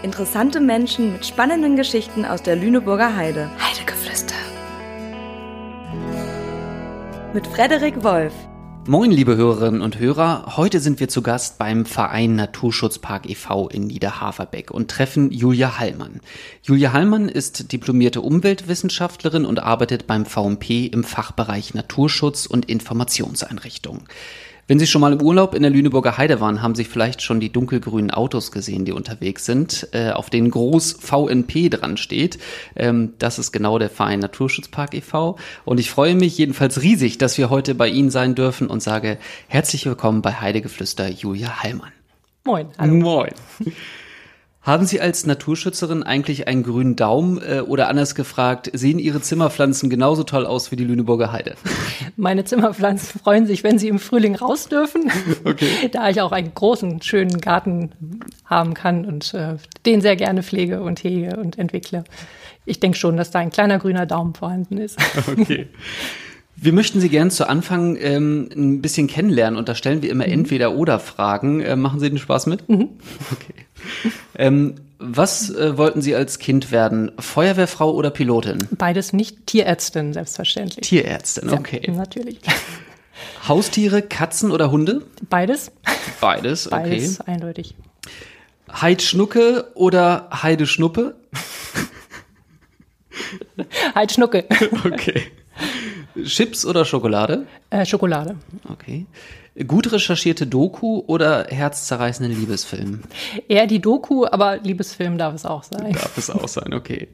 Interessante 0.00 0.60
Menschen 0.60 1.12
mit 1.12 1.26
spannenden 1.26 1.74
Geschichten 1.74 2.24
aus 2.24 2.40
der 2.40 2.54
Lüneburger 2.54 3.16
Heide. 3.16 3.50
Heidegeflüster. 3.58 4.36
Mit 7.34 7.44
Frederik 7.48 8.04
Wolf. 8.04 8.32
Moin, 8.86 9.10
liebe 9.10 9.36
Hörerinnen 9.36 9.82
und 9.82 9.98
Hörer. 9.98 10.56
Heute 10.56 10.78
sind 10.78 11.00
wir 11.00 11.08
zu 11.08 11.20
Gast 11.20 11.58
beim 11.58 11.84
Verein 11.84 12.36
Naturschutzpark 12.36 13.28
e.V. 13.28 13.68
in 13.68 13.88
Niederhaferbeck 13.88 14.70
und 14.70 14.88
treffen 14.88 15.32
Julia 15.32 15.80
Hallmann. 15.80 16.20
Julia 16.62 16.92
Hallmann 16.92 17.28
ist 17.28 17.72
diplomierte 17.72 18.20
Umweltwissenschaftlerin 18.20 19.44
und 19.44 19.58
arbeitet 19.58 20.06
beim 20.06 20.26
VMP 20.26 20.86
im 20.86 21.02
Fachbereich 21.02 21.74
Naturschutz 21.74 22.46
und 22.46 22.66
Informationseinrichtungen. 22.66 24.04
Wenn 24.68 24.78
Sie 24.78 24.86
schon 24.86 25.00
mal 25.00 25.14
im 25.14 25.22
Urlaub 25.22 25.54
in 25.54 25.62
der 25.62 25.70
Lüneburger 25.70 26.18
Heide 26.18 26.42
waren, 26.42 26.60
haben 26.60 26.74
Sie 26.74 26.84
vielleicht 26.84 27.22
schon 27.22 27.40
die 27.40 27.50
dunkelgrünen 27.50 28.10
Autos 28.10 28.52
gesehen, 28.52 28.84
die 28.84 28.92
unterwegs 28.92 29.46
sind, 29.46 29.88
äh, 29.92 30.10
auf 30.10 30.28
denen 30.28 30.50
groß 30.50 30.98
VNP 31.00 31.70
dran 31.70 31.96
steht. 31.96 32.38
Ähm, 32.76 33.14
das 33.18 33.38
ist 33.38 33.50
genau 33.50 33.78
der 33.78 33.88
Verein 33.88 34.20
Naturschutzpark 34.20 34.92
e.V. 34.92 35.38
Und 35.64 35.80
ich 35.80 35.90
freue 35.90 36.14
mich 36.14 36.36
jedenfalls 36.36 36.82
riesig, 36.82 37.16
dass 37.16 37.38
wir 37.38 37.48
heute 37.48 37.74
bei 37.74 37.88
Ihnen 37.88 38.10
sein 38.10 38.34
dürfen 38.34 38.66
und 38.66 38.82
sage 38.82 39.16
herzlich 39.46 39.86
willkommen 39.86 40.20
bei 40.20 40.34
Heidegeflüster 40.34 41.08
Julia 41.08 41.62
Heilmann. 41.62 41.92
Moin. 42.44 42.66
Hallo. 42.76 42.94
Moin. 42.94 43.30
Haben 44.68 44.84
Sie 44.84 45.00
als 45.00 45.24
Naturschützerin 45.24 46.02
eigentlich 46.02 46.46
einen 46.46 46.62
grünen 46.62 46.94
Daumen 46.94 47.38
äh, 47.38 47.60
oder 47.60 47.88
anders 47.88 48.14
gefragt, 48.14 48.70
sehen 48.74 48.98
Ihre 48.98 49.22
Zimmerpflanzen 49.22 49.88
genauso 49.88 50.24
toll 50.24 50.44
aus 50.44 50.70
wie 50.70 50.76
die 50.76 50.84
Lüneburger 50.84 51.32
Heide? 51.32 51.54
Meine 52.18 52.44
Zimmerpflanzen 52.44 53.18
freuen 53.18 53.46
sich, 53.46 53.64
wenn 53.64 53.78
sie 53.78 53.88
im 53.88 53.98
Frühling 53.98 54.34
raus 54.34 54.68
dürfen, 54.68 55.10
Okay. 55.46 55.88
da 55.90 56.10
ich 56.10 56.20
auch 56.20 56.32
einen 56.32 56.52
großen, 56.52 57.00
schönen 57.00 57.40
Garten 57.40 57.92
haben 58.44 58.74
kann 58.74 59.06
und 59.06 59.32
äh, 59.32 59.56
den 59.86 60.02
sehr 60.02 60.16
gerne 60.16 60.42
pflege 60.42 60.82
und 60.82 61.02
hege 61.02 61.38
und 61.38 61.56
entwickle. 61.56 62.04
Ich 62.66 62.78
denke 62.78 62.98
schon, 62.98 63.16
dass 63.16 63.30
da 63.30 63.38
ein 63.38 63.48
kleiner 63.48 63.78
grüner 63.78 64.04
Daumen 64.04 64.34
vorhanden 64.34 64.76
ist. 64.76 64.98
Okay. 65.28 65.68
Wir 66.60 66.72
möchten 66.72 67.00
Sie 67.00 67.08
gern 67.08 67.30
zu 67.30 67.48
Anfang 67.48 67.96
ähm, 68.00 68.48
ein 68.54 68.82
bisschen 68.82 69.06
kennenlernen 69.06 69.56
und 69.58 69.68
da 69.68 69.74
stellen 69.76 70.02
wir 70.02 70.10
immer 70.10 70.26
entweder 70.26 70.72
oder 70.72 70.98
Fragen. 70.98 71.60
Äh, 71.60 71.76
machen 71.76 72.00
Sie 72.00 72.08
den 72.08 72.18
Spaß 72.18 72.46
mit? 72.46 72.64
Okay. 72.68 73.54
Ähm, 74.34 74.74
was 74.98 75.50
äh, 75.50 75.78
wollten 75.78 76.02
Sie 76.02 76.16
als 76.16 76.40
Kind 76.40 76.72
werden? 76.72 77.12
Feuerwehrfrau 77.18 77.92
oder 77.94 78.10
Pilotin? 78.10 78.66
Beides 78.72 79.12
nicht 79.12 79.46
Tierärztin, 79.46 80.12
selbstverständlich. 80.12 80.86
Tierärztin, 80.86 81.48
Ja, 81.48 81.54
okay. 81.54 81.88
natürlich. 81.92 82.40
Haustiere, 83.48 84.02
Katzen 84.02 84.50
oder 84.50 84.72
Hunde? 84.72 85.02
Beides. 85.30 85.70
Beides, 86.20 86.66
okay. 86.66 86.82
Beides 86.90 87.20
eindeutig. 87.20 87.76
Heidschnucke 88.72 89.70
oder 89.74 90.28
Heideschnuppe? 90.42 91.14
Halt 93.94 94.12
Schnucke. 94.12 94.44
Okay. 94.84 95.22
Chips 96.24 96.64
oder 96.64 96.84
Schokolade? 96.84 97.46
Äh, 97.70 97.84
Schokolade. 97.84 98.36
Okay. 98.70 99.06
Gut 99.66 99.90
recherchierte 99.90 100.46
Doku 100.46 101.02
oder 101.06 101.46
herzzerreißenden 101.48 102.38
Liebesfilm? 102.38 103.00
Eher 103.48 103.66
die 103.66 103.80
Doku, 103.80 104.24
aber 104.24 104.58
Liebesfilm 104.58 105.18
darf 105.18 105.34
es 105.34 105.44
auch 105.44 105.64
sein. 105.64 105.94
Darf 105.94 106.16
es 106.16 106.30
auch 106.30 106.46
sein, 106.46 106.74
okay. 106.74 107.08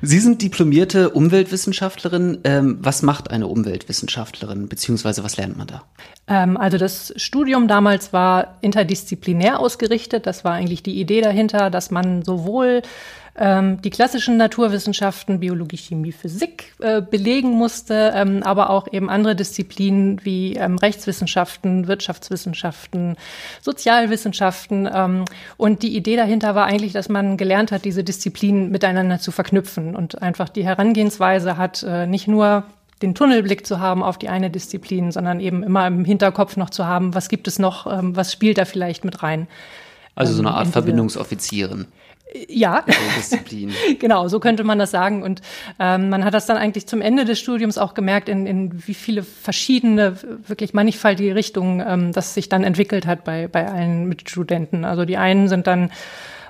Sie 0.00 0.20
sind 0.20 0.40
diplomierte 0.40 1.10
Umweltwissenschaftlerin. 1.10 2.38
Ähm, 2.44 2.78
was 2.80 3.02
macht 3.02 3.32
eine 3.32 3.48
Umweltwissenschaftlerin, 3.48 4.68
beziehungsweise 4.68 5.24
was 5.24 5.36
lernt 5.36 5.56
man 5.56 5.66
da? 5.66 5.82
Ähm, 6.28 6.56
also 6.56 6.78
das 6.78 7.12
Studium 7.16 7.66
damals 7.66 8.12
war 8.12 8.58
interdisziplinär 8.60 9.58
ausgerichtet. 9.58 10.26
Das 10.26 10.44
war 10.44 10.52
eigentlich 10.52 10.84
die 10.84 11.00
Idee 11.00 11.22
dahinter, 11.22 11.70
dass 11.70 11.90
man 11.90 12.22
sowohl 12.22 12.82
ähm, 13.36 13.82
die 13.82 13.90
klassischen 13.90 14.36
Naturwissenschaften, 14.36 15.40
Biologie, 15.40 15.76
Chemie, 15.76 16.12
Physik 16.12 16.74
äh, 16.78 17.02
belegen 17.02 17.50
musste, 17.50 18.12
ähm, 18.14 18.42
aber 18.44 18.70
auch 18.70 18.86
eben 18.92 19.10
andere 19.10 19.34
Disziplinen 19.34 20.24
wie 20.24 20.54
ähm, 20.54 20.78
Rechtswissenschaften, 20.78 21.88
Wirtschaftswissenschaften, 21.88 23.16
Sozialwissenschaften. 23.60 24.88
Ähm, 24.92 25.24
und 25.56 25.82
die 25.82 25.96
Idee 25.96 26.14
dahinter 26.14 26.54
war 26.54 26.66
eigentlich, 26.66 26.92
dass 26.92 27.08
man 27.08 27.36
gelernt 27.36 27.72
hat, 27.72 27.84
diese 27.84 28.04
Disziplinen 28.04 28.70
miteinander 28.70 29.18
zu 29.18 29.32
verknüpfen 29.32 29.96
und 29.96 30.22
einfach 30.22 30.48
die 30.48 30.64
Herangehensweise 30.64 31.56
hat, 31.56 31.82
äh, 31.82 32.06
nicht 32.06 32.28
nur 32.28 32.62
den 33.02 33.16
Tunnelblick 33.16 33.66
zu 33.66 33.80
haben 33.80 34.04
auf 34.04 34.16
die 34.16 34.28
eine 34.28 34.48
Disziplin, 34.48 35.10
sondern 35.10 35.40
eben 35.40 35.64
immer 35.64 35.86
im 35.88 36.04
Hinterkopf 36.04 36.56
noch 36.56 36.70
zu 36.70 36.86
haben, 36.86 37.14
was 37.16 37.28
gibt 37.28 37.48
es 37.48 37.58
noch, 37.58 37.86
ähm, 37.86 38.14
was 38.14 38.32
spielt 38.32 38.58
da 38.58 38.64
vielleicht 38.64 39.04
mit 39.04 39.24
rein. 39.24 39.48
Also 40.14 40.32
so 40.32 40.40
eine 40.40 40.50
Ähm, 40.50 40.54
Art 40.54 40.68
Verbindungsoffizierin 40.68 41.86
Ja, 42.48 42.84
Disziplin. 43.16 43.72
genau, 44.00 44.28
so 44.28 44.40
könnte 44.40 44.64
man 44.64 44.78
das 44.78 44.90
sagen. 44.90 45.22
Und 45.22 45.40
ähm, 45.78 46.08
man 46.08 46.24
hat 46.24 46.34
das 46.34 46.46
dann 46.46 46.56
eigentlich 46.56 46.86
zum 46.86 47.00
Ende 47.00 47.24
des 47.24 47.38
Studiums 47.38 47.78
auch 47.78 47.94
gemerkt, 47.94 48.28
in, 48.28 48.46
in 48.46 48.86
wie 48.86 48.94
viele 48.94 49.22
verschiedene, 49.22 50.16
wirklich 50.46 50.74
mannigfaltige 50.74 51.34
Richtungen 51.34 51.84
ähm, 51.86 52.12
das 52.12 52.34
sich 52.34 52.48
dann 52.48 52.64
entwickelt 52.64 53.06
hat 53.06 53.24
bei, 53.24 53.46
bei 53.46 53.70
allen 53.70 54.08
Mitstudenten. 54.08 54.84
Also 54.84 55.04
die 55.04 55.16
einen 55.16 55.48
sind 55.48 55.66
dann 55.66 55.90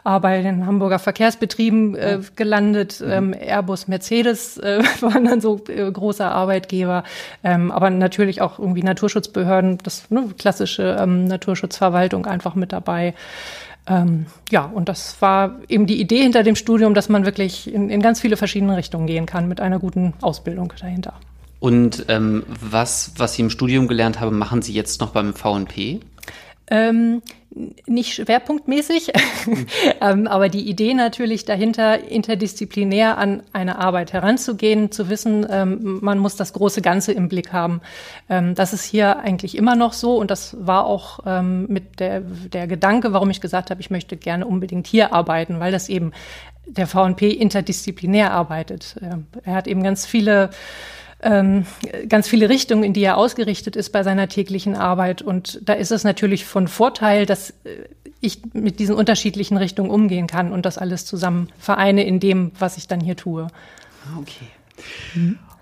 äh, 0.05 0.21
bei 0.21 0.43
den 0.43 0.65
Hamburger 0.65 0.99
Verkehrsbetrieben 0.99 1.95
äh, 1.97 2.21
gelandet. 2.37 3.03
Ähm, 3.07 3.35
Airbus, 3.39 3.89
Mercedes 3.89 4.57
äh, 4.59 4.83
waren 5.01 5.25
dann 5.25 5.41
so 5.41 5.61
äh, 5.69 5.91
große 5.91 6.25
Arbeitgeber. 6.25 7.05
Ähm, 7.43 7.71
aber 7.71 7.91
natürlich 7.91 8.41
auch 8.41 8.59
irgendwie 8.59 8.83
Naturschutzbehörden, 8.83 9.79
das 9.83 10.11
ne, 10.11 10.29
klassische 10.39 10.97
ähm, 10.99 11.25
Naturschutzverwaltung 11.25 12.27
einfach 12.27 12.55
mit 12.55 12.73
dabei. 12.73 13.15
Ähm, 13.87 14.27
ja, 14.51 14.65
und 14.65 14.89
das 14.89 15.21
war 15.21 15.57
eben 15.69 15.87
die 15.87 16.01
Idee 16.01 16.23
hinter 16.23 16.43
dem 16.43 16.57
Studium, 16.57 16.95
dass 16.95 17.09
man 17.09 17.27
wirklich 17.27 17.73
in, 17.73 17.91
in 17.91 18.01
ganz 18.01 18.21
viele 18.21 18.37
verschiedene 18.37 18.77
Richtungen 18.77 19.07
gehen 19.07 19.27
kann 19.27 19.49
mit 19.49 19.61
einer 19.61 19.79
guten 19.79 20.15
Ausbildung 20.21 20.73
dahinter. 20.79 21.15
Und 21.61 22.07
ähm, 22.09 22.45
was, 22.61 23.13
was 23.17 23.35
Sie 23.35 23.43
im 23.43 23.51
Studium 23.51 23.89
gelernt 23.89 24.21
haben, 24.21 24.39
machen 24.39 24.63
Sie 24.63 24.73
jetzt 24.73 25.01
noch 25.01 25.11
beim 25.11 25.35
VNP? 25.35 26.01
Ähm, 26.71 27.23
nicht 27.87 28.15
schwerpunktmäßig, 28.15 29.13
ähm, 30.01 30.27
aber 30.27 30.49
die 30.49 30.69
Idee 30.69 30.93
natürlich 30.95 31.45
dahinter, 31.45 32.03
interdisziplinär 32.03 33.17
an 33.17 33.43
eine 33.53 33.79
Arbeit 33.79 34.13
heranzugehen, 34.13 34.91
zu 34.91 35.09
wissen, 35.09 35.47
ähm, 35.49 35.99
man 36.03 36.19
muss 36.19 36.35
das 36.37 36.53
große 36.53 36.83
Ganze 36.83 37.13
im 37.13 37.29
Blick 37.29 37.53
haben. 37.53 37.81
Ähm, 38.29 38.55
das 38.55 38.73
ist 38.73 38.85
hier 38.85 39.21
eigentlich 39.21 39.57
immer 39.57 39.77
noch 39.77 39.93
so 39.93 40.17
und 40.17 40.31
das 40.31 40.57
war 40.59 40.85
auch 40.87 41.21
ähm, 41.27 41.67
mit 41.69 42.01
der, 42.01 42.23
der 42.23 42.67
Gedanke, 42.67 43.13
warum 43.13 43.31
ich 43.31 43.41
gesagt 43.41 43.71
habe, 43.71 43.81
ich 43.81 43.91
möchte 43.91 44.17
gerne 44.17 44.47
unbedingt 44.47 44.87
hier 44.87 45.13
arbeiten, 45.13 45.61
weil 45.61 45.71
das 45.71 45.89
eben 45.89 46.13
der 46.67 46.87
VNP 46.87 47.31
interdisziplinär 47.31 48.33
arbeitet. 48.33 48.97
Ähm, 49.01 49.27
er 49.45 49.55
hat 49.55 49.69
eben 49.69 49.83
ganz 49.83 50.07
viele 50.07 50.51
ähm, 51.25 51.67
ganz 52.09 52.29
viele 52.29 52.49
Richtungen, 52.49 52.85
in 52.85 52.93
die 52.93 53.03
er 53.03 53.17
ausgerichtet 53.17 53.77
ist 53.77 53.91
bei 53.91 54.03
seiner 54.03 54.29
täglichen 54.29 54.77
Arbeit. 54.77 55.23
Und 55.23 55.61
da 55.65 55.73
ist 55.73 55.91
es 55.91 56.05
natürlich 56.05 56.45
von 56.45 56.69
Vorteil, 56.69 57.27
dass 57.27 57.51
äh, 57.65 57.89
ich 58.21 58.41
mit 58.53 58.79
diesen 58.79 58.95
unterschiedlichen 58.95 59.57
Richtungen 59.57 59.91
umgehen 59.91 60.27
kann 60.27 60.53
und 60.53 60.65
das 60.67 60.79
alles 60.79 61.05
zusammen 61.07 61.49
vereine 61.59 62.05
in 62.05 62.21
dem, 62.21 62.53
was 62.59 62.77
ich 62.77 62.89
dann 62.89 63.01
hier 63.01 63.17
tue. 63.17 63.49
Ah, 64.07 64.19
Okay. 64.21 64.47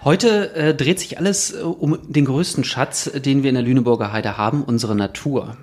Heute 0.05 0.53
äh, 0.55 0.75
dreht 0.75 0.99
sich 0.99 1.19
alles 1.19 1.53
äh, 1.53 1.61
um 1.61 1.99
den 2.09 2.25
größten 2.25 2.65
Schatz, 2.65 3.11
den 3.15 3.43
wir 3.43 3.51
in 3.51 3.55
der 3.55 3.63
Lüneburger 3.63 4.13
Heide 4.13 4.37
haben, 4.37 4.65
unsere 4.65 4.97
Natur. 4.97 5.57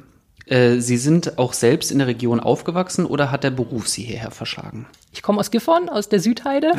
Äh, 0.49 0.79
Sie 0.79 0.97
sind 0.97 1.37
auch 1.37 1.53
selbst 1.53 1.91
in 1.91 1.99
der 1.99 2.07
Region 2.07 2.39
aufgewachsen 2.39 3.05
oder 3.05 3.31
hat 3.31 3.43
der 3.43 3.51
Beruf 3.51 3.87
Sie 3.87 4.01
hierher 4.03 4.31
verschlagen? 4.31 4.87
Ich 5.11 5.21
komme 5.21 5.39
aus 5.39 5.51
Gifhorn, 5.51 5.89
aus 5.89 6.09
der 6.09 6.19
Südheide. 6.19 6.71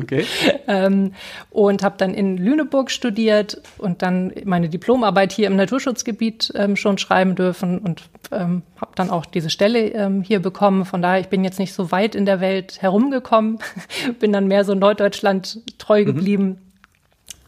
Okay. 0.00 0.24
ähm, 0.68 1.12
und 1.50 1.82
habe 1.82 1.96
dann 1.98 2.14
in 2.14 2.36
Lüneburg 2.36 2.90
studiert 2.90 3.60
und 3.78 4.02
dann 4.02 4.32
meine 4.44 4.68
Diplomarbeit 4.68 5.32
hier 5.32 5.46
im 5.46 5.56
Naturschutzgebiet 5.56 6.52
ähm, 6.54 6.76
schon 6.76 6.98
schreiben 6.98 7.34
dürfen 7.34 7.78
und 7.78 8.02
ähm, 8.30 8.62
habe 8.80 8.92
dann 8.94 9.10
auch 9.10 9.26
diese 9.26 9.50
Stelle 9.50 9.88
ähm, 9.88 10.22
hier 10.22 10.40
bekommen. 10.40 10.84
Von 10.84 11.02
daher, 11.02 11.20
ich 11.20 11.28
bin 11.28 11.44
jetzt 11.44 11.58
nicht 11.58 11.74
so 11.74 11.90
weit 11.90 12.14
in 12.14 12.26
der 12.26 12.40
Welt 12.40 12.80
herumgekommen, 12.80 13.58
bin 14.18 14.32
dann 14.32 14.48
mehr 14.48 14.64
so 14.64 14.74
Norddeutschland 14.74 15.60
treu 15.78 16.04
geblieben. 16.04 16.58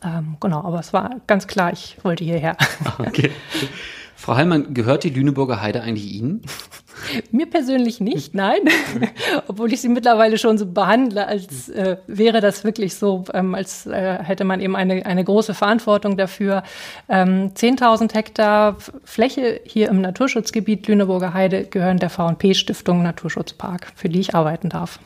Ähm, 0.05 0.37
genau, 0.41 0.63
aber 0.63 0.81
es 0.81 0.93
war 0.93 1.17
ganz 1.27 1.47
klar, 1.47 1.73
ich 1.73 1.97
wollte 2.03 2.25
hierher. 2.25 2.57
okay. 2.99 3.31
Frau 4.17 4.35
Heilmann, 4.35 4.75
gehört 4.75 5.05
die 5.05 5.11
Lüneburger 5.11 5.61
Heide 5.61 5.83
eigentlich 5.83 6.13
Ihnen? 6.13 6.43
Mir 7.31 7.47
persönlich 7.47 8.01
nicht, 8.01 8.35
nein. 8.35 8.61
Obwohl 9.49 9.73
ich 9.73 9.81
sie 9.81 9.89
mittlerweile 9.89 10.39
schon 10.39 10.59
so 10.59 10.67
behandle, 10.67 11.27
als 11.27 11.69
äh, 11.69 11.99
wäre 12.07 12.41
das 12.41 12.65
wirklich 12.65 12.95
so, 12.97 13.25
ähm, 13.35 13.55
als 13.55 13.87
äh, 13.87 14.19
hätte 14.23 14.45
man 14.45 14.61
eben 14.61 14.75
eine, 14.75 15.05
eine 15.05 15.23
große 15.23 15.55
Verantwortung 15.55 16.17
dafür. 16.17 16.63
Ähm, 17.09 17.53
10.000 17.55 18.15
Hektar 18.15 18.79
Fläche 19.05 19.61
hier 19.65 19.89
im 19.89 20.01
Naturschutzgebiet 20.01 20.89
Lüneburger 20.89 21.35
Heide 21.35 21.65
gehören 21.65 21.99
der 21.99 22.11
VP-Stiftung 22.11 23.03
Naturschutzpark, 23.03 23.93
für 23.95 24.09
die 24.09 24.21
ich 24.21 24.35
arbeiten 24.35 24.71
darf. 24.71 24.99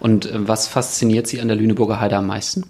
Und 0.00 0.26
äh, 0.26 0.48
was 0.48 0.66
fasziniert 0.66 1.26
Sie 1.26 1.40
an 1.40 1.48
der 1.48 1.56
Lüneburger 1.56 2.00
Heide 2.00 2.16
am 2.16 2.26
meisten? 2.26 2.64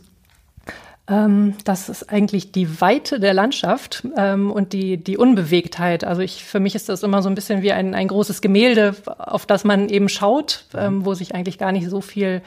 Ähm, 1.08 1.54
das 1.64 1.88
ist 1.88 2.10
eigentlich 2.10 2.52
die 2.52 2.80
Weite 2.80 3.20
der 3.20 3.32
Landschaft 3.32 4.06
ähm, 4.16 4.50
und 4.50 4.72
die, 4.72 4.96
die 4.96 5.16
Unbewegtheit. 5.16 6.04
Also 6.04 6.22
ich, 6.22 6.44
für 6.44 6.58
mich 6.58 6.74
ist 6.74 6.88
das 6.88 7.02
immer 7.02 7.22
so 7.22 7.28
ein 7.28 7.34
bisschen 7.34 7.62
wie 7.62 7.72
ein, 7.72 7.94
ein 7.94 8.08
großes 8.08 8.40
Gemälde, 8.40 8.94
auf 9.18 9.46
das 9.46 9.64
man 9.64 9.88
eben 9.88 10.08
schaut, 10.08 10.64
ähm, 10.74 11.04
wo 11.04 11.14
sich 11.14 11.34
eigentlich 11.34 11.58
gar 11.58 11.72
nicht 11.72 11.88
so 11.88 12.00
viel 12.00 12.42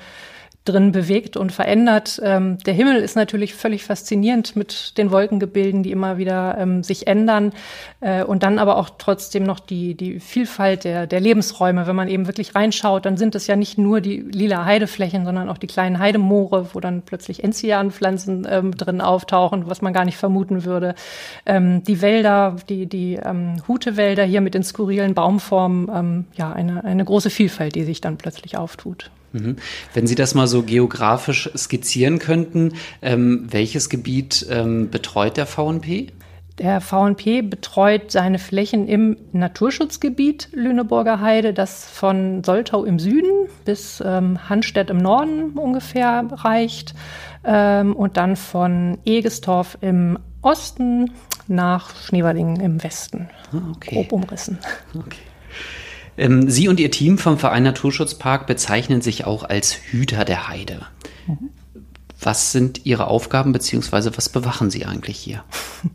drin 0.70 0.92
bewegt 0.92 1.38
und 1.38 1.52
verändert. 1.52 2.22
Ähm, 2.24 2.58
der 2.60 2.74
Himmel 2.74 2.98
ist 2.98 3.16
natürlich 3.16 3.54
völlig 3.56 3.84
faszinierend 3.84 4.56
mit 4.56 4.98
den 4.98 5.12
Wolkengebilden, 5.12 5.84
die 5.84 5.92
immer 5.92 6.18
wieder 6.18 6.58
ähm, 6.58 6.84
sich 6.84 7.08
ändern. 7.08 7.52
Äh, 8.02 8.24
und 8.24 8.44
dann 8.44 8.60
aber 8.60 8.78
auch 8.78 8.90
trotzdem 8.98 9.44
noch 9.44 9.60
die, 9.60 9.96
die 9.96 10.20
Vielfalt 10.20 10.84
der, 10.84 11.08
der 11.08 11.20
Lebensräume. 11.20 11.88
Wenn 11.88 11.96
man 11.96 12.08
eben 12.08 12.28
wirklich 12.28 12.56
reinschaut, 12.56 13.06
dann 13.06 13.18
sind 13.18 13.36
es 13.36 13.48
ja 13.48 13.56
nicht 13.56 13.78
nur 13.78 14.02
die 14.02 14.20
lila 14.20 14.66
Heideflächen, 14.66 15.26
sondern 15.26 15.50
auch 15.50 15.58
die 15.58 15.68
kleinen 15.68 16.00
Heidemoore, 16.00 16.70
wo 16.74 16.80
dann 16.80 17.02
plötzlich 17.02 17.44
Enzianpflanzen 17.44 18.48
ähm, 18.50 18.78
drin 18.78 19.02
auftauchen, 19.02 19.70
was 19.70 19.82
man 19.82 19.94
gar 19.94 20.06
nicht 20.06 20.18
vermuten 20.18 20.66
würde. 20.66 20.96
Ähm, 21.46 21.84
die 21.84 22.02
Wälder, 22.02 22.56
die, 22.70 22.86
die 22.86 23.16
ähm, 23.16 23.56
Hutewälder 23.68 24.24
hier 24.24 24.42
mit 24.42 24.54
den 24.54 24.64
skurrilen 24.64 25.14
Baumformen, 25.14 25.90
ähm, 25.94 26.26
ja, 26.36 26.52
eine, 26.52 26.84
eine 26.84 27.04
große 27.04 27.30
Vielfalt, 27.30 27.76
die 27.76 27.84
sich 27.84 28.02
dann 28.02 28.18
plötzlich 28.18 28.58
auftut. 28.58 29.12
Mhm. 29.32 29.58
Wenn 29.94 30.08
Sie 30.08 30.16
das 30.16 30.36
mal 30.36 30.48
so 30.48 30.64
geografisch 30.64 31.50
skizzieren 31.56 32.20
könnten, 32.20 32.74
ähm, 33.02 33.48
welches 33.50 33.90
Gebiet 33.90 34.46
ähm, 34.50 34.90
betreut 34.90 35.38
der 35.38 35.46
VNP? 35.46 36.12
Der 36.60 36.82
VNP 36.82 37.42
betreut 37.42 38.12
seine 38.12 38.38
Flächen 38.38 38.90
im 38.90 39.16
Naturschutzgebiet 39.32 40.50
Lüneburger 40.52 41.22
Heide, 41.22 41.54
das 41.54 41.86
von 41.86 42.44
Soltau 42.44 42.84
im 42.84 43.00
Süden 43.00 43.48
bis 43.64 44.04
ähm, 44.06 44.50
Hanstedt 44.50 44.90
im 44.90 44.98
Norden 44.98 45.52
ungefähr 45.52 46.26
reicht 46.30 46.96
ähm, 47.46 47.96
und 47.96 48.18
dann 48.18 48.36
von 48.36 48.98
Egestorf 49.06 49.78
im 49.80 50.20
Osten 50.42 51.12
nach 51.48 51.96
Schneewerdingen 51.96 52.60
im 52.60 52.84
Westen. 52.84 53.30
Ah, 53.54 53.72
okay. 53.74 53.96
Grob 53.96 54.12
umrissen. 54.12 54.60
Okay. 54.94 55.29
Ähm, 56.18 56.50
Sie 56.50 56.68
und 56.68 56.80
Ihr 56.80 56.92
Team 56.92 57.18
vom 57.18 57.38
Verein 57.38 57.64
Naturschutzpark 57.64 58.48
bezeichnen 58.48 59.02
sich 59.02 59.26
auch 59.26 59.44
als 59.44 59.74
Hüter 59.74 60.26
der 60.26 60.48
Heide. 60.48 60.86
Mhm. 61.28 61.50
Was 62.22 62.52
sind 62.52 62.86
Ihre 62.86 63.08
Aufgaben 63.08 63.54
beziehungsweise 63.54 64.16
was 64.18 64.28
bewachen 64.28 64.70
Sie 64.70 64.86
eigentlich 64.86 65.18
hier? 65.18 65.44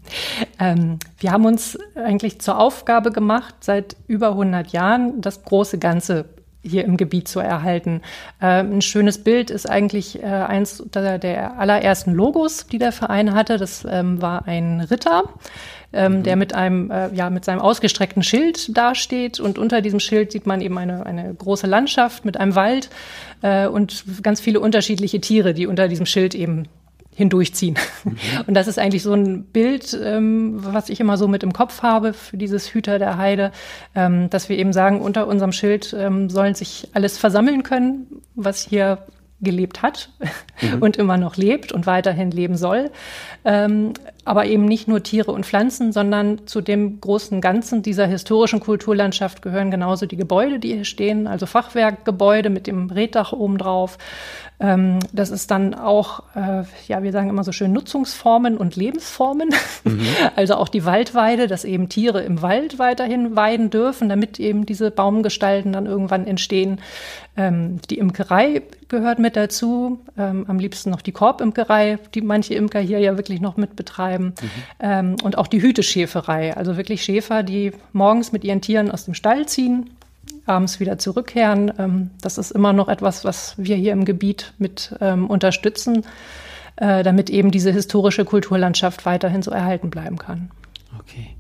ähm, 0.59 0.99
wir 1.19 1.33
haben 1.33 1.45
uns 1.45 1.79
eigentlich 1.95 2.41
zur 2.41 2.59
Aufgabe 2.59 3.13
gemacht, 3.13 3.55
seit 3.61 3.97
über 4.07 4.31
100 4.31 4.69
Jahren 4.69 5.21
das 5.21 5.45
große 5.45 5.79
Ganze 5.79 6.25
hier 6.65 6.85
im 6.85 6.97
Gebiet 6.97 7.29
zu 7.29 7.41
erhalten. 7.41 8.01
Ähm, 8.41 8.79
ein 8.79 8.83
schönes 8.83 9.23
Bild 9.23 9.51
ist 9.51 9.69
eigentlich 9.69 10.23
äh, 10.23 10.27
eins 10.27 10.83
der, 10.95 11.19
der, 11.19 11.59
allerersten 11.59 12.13
Logos, 12.13 12.67
die 12.67 12.79
der 12.79 12.93
Verein 12.93 13.35
hatte. 13.35 13.59
Das 13.59 13.87
ähm, 13.89 14.23
war 14.23 14.49
ein 14.49 14.81
Ritter, 14.81 15.25
ähm, 15.94 16.19
mhm. 16.19 16.23
der 16.25 16.37
mit 16.37 16.55
einem, 16.55 16.91
äh, 16.91 17.14
ja, 17.14 17.31
mit 17.31 17.44
seinem 17.44 17.61
ausgestreckten 17.61 18.23
Schild 18.23 18.76
dasteht. 18.76 19.41
Und 19.41 19.58
unter 19.58 19.81
diesem 19.81 20.00
Schild 20.00 20.32
sieht 20.32 20.46
man 20.46 20.61
eben 20.61 20.76
eine, 20.79 21.06
eine 21.06 21.35
große 21.35 21.67
Landschaft 21.67 22.25
mit 22.25 22.38
einem 22.38 22.55
Wald 22.55 22.91
äh, 23.43 23.67
und 23.67 24.05
ganz 24.23 24.41
viele 24.41 24.61
unterschiedliche 24.61 25.20
Tiere, 25.20 25.55
die 25.55 25.67
unter 25.67 25.88
diesem 25.88 26.06
Schild 26.06 26.35
eben 26.35 26.69
hindurchziehen. 27.14 27.76
Mhm. 28.05 28.17
Und 28.46 28.55
das 28.55 28.67
ist 28.67 28.79
eigentlich 28.79 29.02
so 29.02 29.14
ein 29.14 29.44
Bild, 29.44 29.99
ähm, 30.02 30.55
was 30.56 30.88
ich 30.88 31.00
immer 31.00 31.17
so 31.17 31.29
mit 31.29 31.43
im 31.43 31.52
Kopf 31.52 31.82
habe 31.82 32.12
für 32.12 32.37
dieses 32.37 32.75
Hüter 32.75 32.99
der 32.99 33.17
Heide, 33.17 33.52
ähm, 33.94 34.29
dass 34.31 34.49
wir 34.49 34.58
eben 34.58 34.73
sagen, 34.73 35.00
unter 35.00 35.26
unserem 35.26 35.52
Schild 35.52 35.94
ähm, 35.96 36.29
sollen 36.29 36.55
sich 36.55 36.88
alles 36.93 37.17
versammeln 37.19 37.62
können, 37.62 38.06
was 38.35 38.67
hier 38.67 38.99
gelebt 39.41 39.82
hat 39.82 40.11
mhm. 40.61 40.79
und 40.82 40.96
immer 40.96 41.17
noch 41.17 41.37
lebt 41.37 41.73
und 41.73 41.87
weiterhin 41.87 42.31
leben 42.31 42.56
soll. 42.56 42.91
Ähm, 43.44 43.93
aber 44.25 44.47
eben 44.47 44.65
nicht 44.65 44.88
nur 44.88 45.03
Tiere 45.03 45.32
und 45.32 45.47
Pflanzen, 45.47 45.93
sondern 45.93 46.47
zu 46.47 46.61
dem 46.61 47.00
großen 47.00 47.41
Ganzen 47.41 47.82
dieser 47.82 48.06
historischen 48.06 48.61
Kulturlandschaft 48.61 49.43
gehören 49.43 49.71
genauso 49.71 50.06
die 50.06 50.17
Gebäude, 50.17 50.59
die 50.59 50.75
hier 50.75 50.85
stehen, 50.85 51.26
also 51.26 51.47
Fachwerkgebäude 51.47 52.50
mit 52.50 52.67
dem 52.67 52.91
Reddach 52.91 53.32
obendrauf. 53.32 53.99
Ähm, 54.61 55.00
das 55.12 55.31
ist 55.31 55.50
dann 55.50 55.75
auch, 55.75 56.23
äh, 56.37 56.62
ja, 56.87 57.03
wir 57.03 57.11
sagen 57.11 57.29
immer 57.29 57.43
so 57.43 57.50
schön 57.53 57.73
Nutzungsformen 57.73 58.56
und 58.56 58.76
Lebensformen. 58.76 59.50
Mhm. 59.85 60.06
Also 60.37 60.55
auch 60.55 60.69
die 60.69 60.85
Waldweide, 60.85 61.47
dass 61.47 61.65
eben 61.65 61.88
Tiere 61.88 62.23
im 62.23 62.43
Wald 62.43 62.79
weiterhin 62.79 63.37
weiden 63.37 63.70
dürfen, 63.70 64.09
damit 64.09 64.41
eben 64.41 64.67
diese 64.67 64.91
Baumgestalten 64.91 65.73
dann 65.73 65.87
irgendwann 65.87 66.27
entstehen. 66.27 66.81
Ähm, 67.37 67.81
die 67.91 67.99
Imkerei 67.99 68.62
gehört 68.88 69.19
mit 69.19 69.37
dazu, 69.37 70.00
ähm, 70.17 70.44
am 70.49 70.59
liebsten 70.59 70.91
noch 70.91 71.03
die 71.03 71.12
Korbimkerei, 71.12 71.99
die 72.15 72.20
manche 72.20 72.55
Imker 72.55 72.81
hier 72.81 73.00
ja 73.00 73.17
wirklich 73.17 73.41
noch 73.41 73.56
mit 73.56 73.77
betreiben. 73.77 74.14
Mhm. 74.19 74.33
Ähm, 74.81 75.17
und 75.23 75.39
auch 75.39 75.47
die 75.47 75.63
Hüteschäferei, 75.63 76.57
also 76.57 76.77
wirklich 76.77 77.03
Schäfer, 77.03 77.43
die 77.43 77.73
morgens 77.93 78.33
mit 78.33 78.45
ihren 78.45 78.61
Tieren 78.61 78.91
aus 78.91 79.05
dem 79.05 79.15
Stall 79.15 79.47
ziehen, 79.47 79.91
abends 80.47 80.81
wieder 80.81 80.99
zurückkehren. 80.99 81.73
Ähm, 81.79 82.11
das 82.21 82.39
ist 82.39 82.51
immer 82.51 82.73
noch 82.73 82.89
etwas, 82.89 83.25
was 83.25 83.55
wir 83.57 83.77
hier 83.77 83.93
im 83.93 84.05
Gebiet 84.05 84.53
mit 84.59 84.95
ähm, 85.01 85.29
unterstützen, 85.29 86.05
äh, 86.77 87.03
damit 87.03 87.31
eben 87.31 87.51
diese 87.51 87.71
historische 87.71 88.25
Kulturlandschaft 88.25 89.07
weiterhin 89.07 89.43
so 89.43 89.51
erhalten 89.51 89.91
bleiben 89.91 90.19
kann. 90.19 90.51
Okay. 90.99 91.35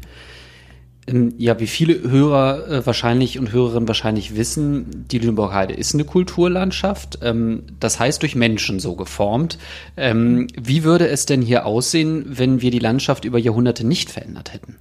Ähm, 1.06 1.34
ja, 1.38 1.58
wie 1.60 1.66
viele 1.66 2.08
Hörer 2.08 2.68
äh, 2.68 2.86
wahrscheinlich 2.86 3.38
und 3.38 3.52
Hörerinnen 3.52 3.88
wahrscheinlich 3.88 4.36
wissen, 4.36 5.06
die 5.10 5.18
Lüneburg 5.18 5.52
Heide 5.52 5.74
ist 5.74 5.94
eine 5.94 6.04
Kulturlandschaft. 6.04 7.18
Ähm, 7.22 7.64
das 7.80 7.98
heißt 7.98 8.22
durch 8.22 8.34
Menschen 8.34 8.80
so 8.80 8.96
geformt. 8.96 9.58
Ähm, 9.96 10.48
wie 10.60 10.84
würde 10.84 11.08
es 11.08 11.26
denn 11.26 11.42
hier 11.42 11.66
aussehen, 11.66 12.24
wenn 12.28 12.60
wir 12.60 12.70
die 12.70 12.78
Landschaft 12.78 13.24
über 13.24 13.38
Jahrhunderte 13.38 13.86
nicht 13.86 14.10
verändert 14.10 14.52
hätten? 14.52 14.76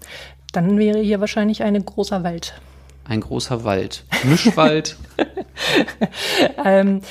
Dann 0.51 0.77
wäre 0.77 0.99
hier 0.99 1.19
wahrscheinlich 1.19 1.63
ein 1.63 1.83
großer 1.83 2.23
Wald 2.23 2.53
ein 3.05 3.19
großer 3.19 3.63
Wald. 3.63 4.05
Mischwald. 4.23 4.95
ähm, 6.65 7.01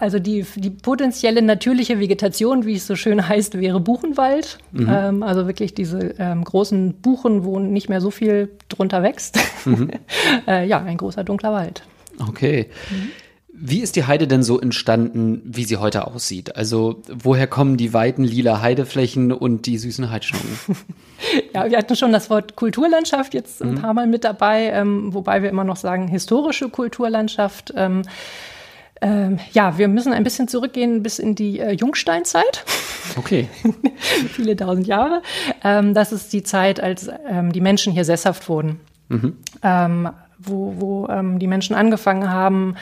also 0.00 0.18
die, 0.18 0.46
die 0.56 0.70
potenzielle 0.70 1.42
natürliche 1.42 2.00
Vegetation, 2.00 2.64
wie 2.64 2.74
es 2.74 2.86
so 2.86 2.96
schön 2.96 3.28
heißt, 3.28 3.60
wäre 3.60 3.80
Buchenwald. 3.80 4.58
Mhm. 4.72 4.88
Ähm, 4.90 5.22
also 5.22 5.46
wirklich 5.46 5.74
diese 5.74 6.14
ähm, 6.18 6.44
großen 6.44 6.94
Buchen, 6.94 7.44
wo 7.44 7.58
nicht 7.58 7.88
mehr 7.88 8.00
so 8.00 8.10
viel 8.10 8.50
drunter 8.68 9.02
wächst. 9.02 9.38
Mhm. 9.66 9.90
äh, 10.46 10.66
ja, 10.66 10.82
ein 10.82 10.96
großer 10.96 11.24
dunkler 11.24 11.52
Wald. 11.52 11.82
Okay. 12.18 12.70
Mhm. 12.90 13.10
Wie 13.58 13.80
ist 13.80 13.96
die 13.96 14.04
Heide 14.04 14.26
denn 14.26 14.42
so 14.42 14.60
entstanden, 14.60 15.40
wie 15.44 15.64
sie 15.64 15.78
heute 15.78 16.06
aussieht? 16.06 16.56
Also 16.56 17.00
woher 17.08 17.46
kommen 17.46 17.78
die 17.78 17.94
weiten 17.94 18.22
lila 18.22 18.60
Heideflächen 18.60 19.32
und 19.32 19.64
die 19.64 19.78
süßen 19.78 20.10
Heidschnucken? 20.10 20.76
ja, 21.54 21.70
wir 21.70 21.78
hatten 21.78 21.96
schon 21.96 22.12
das 22.12 22.28
Wort 22.28 22.54
Kulturlandschaft 22.54 23.32
jetzt 23.32 23.62
ein 23.62 23.70
mhm. 23.70 23.74
paar 23.76 23.94
Mal 23.94 24.06
mit 24.06 24.24
dabei, 24.24 24.64
ähm, 24.64 25.14
wobei 25.14 25.42
wir 25.42 25.48
immer 25.48 25.64
noch 25.64 25.76
sagen 25.76 26.06
historische 26.06 26.68
Kulturlandschaft. 26.68 27.72
Ähm, 27.74 28.02
ähm, 29.00 29.38
ja, 29.52 29.78
wir 29.78 29.88
müssen 29.88 30.12
ein 30.12 30.22
bisschen 30.22 30.48
zurückgehen 30.48 31.02
bis 31.02 31.18
in 31.18 31.34
die 31.34 31.58
äh, 31.58 31.72
Jungsteinzeit. 31.72 32.64
Okay. 33.16 33.48
Viele 34.32 34.56
tausend 34.56 34.88
Jahre. 34.88 35.22
Ähm, 35.62 35.94
das 35.94 36.10
ist 36.10 36.32
die 36.32 36.42
Zeit, 36.42 36.80
als 36.80 37.08
ähm, 37.30 37.52
die 37.52 37.60
Menschen 37.60 37.92
hier 37.92 38.04
sesshaft 38.04 38.48
wurden. 38.48 38.80
Mhm. 39.08 39.36
Ähm, 39.62 40.10
wo, 40.38 40.74
wo 40.78 41.08
die 41.38 41.46
Menschen 41.46 41.76
angefangen 41.76 42.28
haben, 42.28 42.74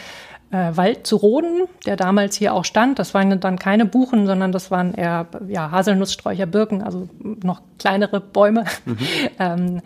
äh, 0.54 0.76
Wald 0.76 1.04
zu 1.04 1.16
roden, 1.16 1.66
der 1.84 1.96
damals 1.96 2.36
hier 2.36 2.54
auch 2.54 2.64
stand. 2.64 3.00
Das 3.00 3.12
waren 3.12 3.40
dann 3.40 3.58
keine 3.58 3.86
Buchen, 3.86 4.26
sondern 4.26 4.52
das 4.52 4.70
waren 4.70 4.94
eher 4.94 5.26
ja, 5.48 5.72
Haselnusssträucher, 5.72 6.46
Birken, 6.46 6.80
also 6.82 7.08
noch 7.18 7.62
kleinere 7.78 8.20
Bäume. 8.20 8.64
Mhm. 8.84 8.98
ähm, 9.40 9.82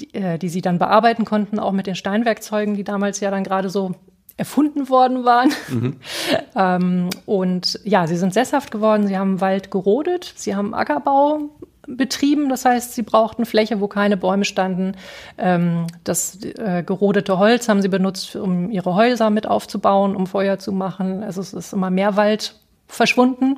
die, 0.00 0.14
äh, 0.14 0.38
die 0.38 0.48
sie 0.48 0.62
dann 0.62 0.78
bearbeiten 0.78 1.26
konnten, 1.26 1.58
auch 1.58 1.72
mit 1.72 1.86
den 1.86 1.94
Steinwerkzeugen, 1.94 2.74
die 2.74 2.84
damals 2.84 3.20
ja 3.20 3.30
dann 3.30 3.44
gerade 3.44 3.68
so 3.68 3.92
erfunden 4.38 4.88
worden 4.88 5.26
waren. 5.26 5.52
Mhm. 5.68 5.96
ähm, 6.56 7.10
und 7.26 7.78
ja, 7.84 8.06
sie 8.06 8.16
sind 8.16 8.32
sesshaft 8.32 8.70
geworden, 8.70 9.06
sie 9.06 9.18
haben 9.18 9.42
Wald 9.42 9.70
gerodet, 9.70 10.32
sie 10.34 10.56
haben 10.56 10.72
Ackerbau 10.72 11.50
betrieben. 11.96 12.48
Das 12.48 12.64
heißt, 12.64 12.94
sie 12.94 13.02
brauchten 13.02 13.46
Fläche, 13.46 13.80
wo 13.80 13.88
keine 13.88 14.16
Bäume 14.16 14.44
standen. 14.44 14.96
Ähm, 15.38 15.86
das 16.04 16.42
äh, 16.42 16.82
gerodete 16.82 17.38
Holz 17.38 17.68
haben 17.68 17.82
sie 17.82 17.88
benutzt, 17.88 18.36
um 18.36 18.70
ihre 18.70 18.94
Häuser 18.94 19.30
mit 19.30 19.46
aufzubauen, 19.46 20.16
um 20.16 20.26
Feuer 20.26 20.58
zu 20.58 20.72
machen. 20.72 21.22
Also 21.22 21.40
es 21.40 21.52
ist 21.52 21.72
immer 21.72 21.90
mehr 21.90 22.16
Wald 22.16 22.54
verschwunden 22.86 23.56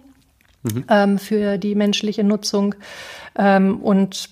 mhm. 0.62 0.84
ähm, 0.88 1.18
für 1.18 1.58
die 1.58 1.74
menschliche 1.74 2.24
Nutzung. 2.24 2.74
Ähm, 3.36 3.80
und 3.80 4.28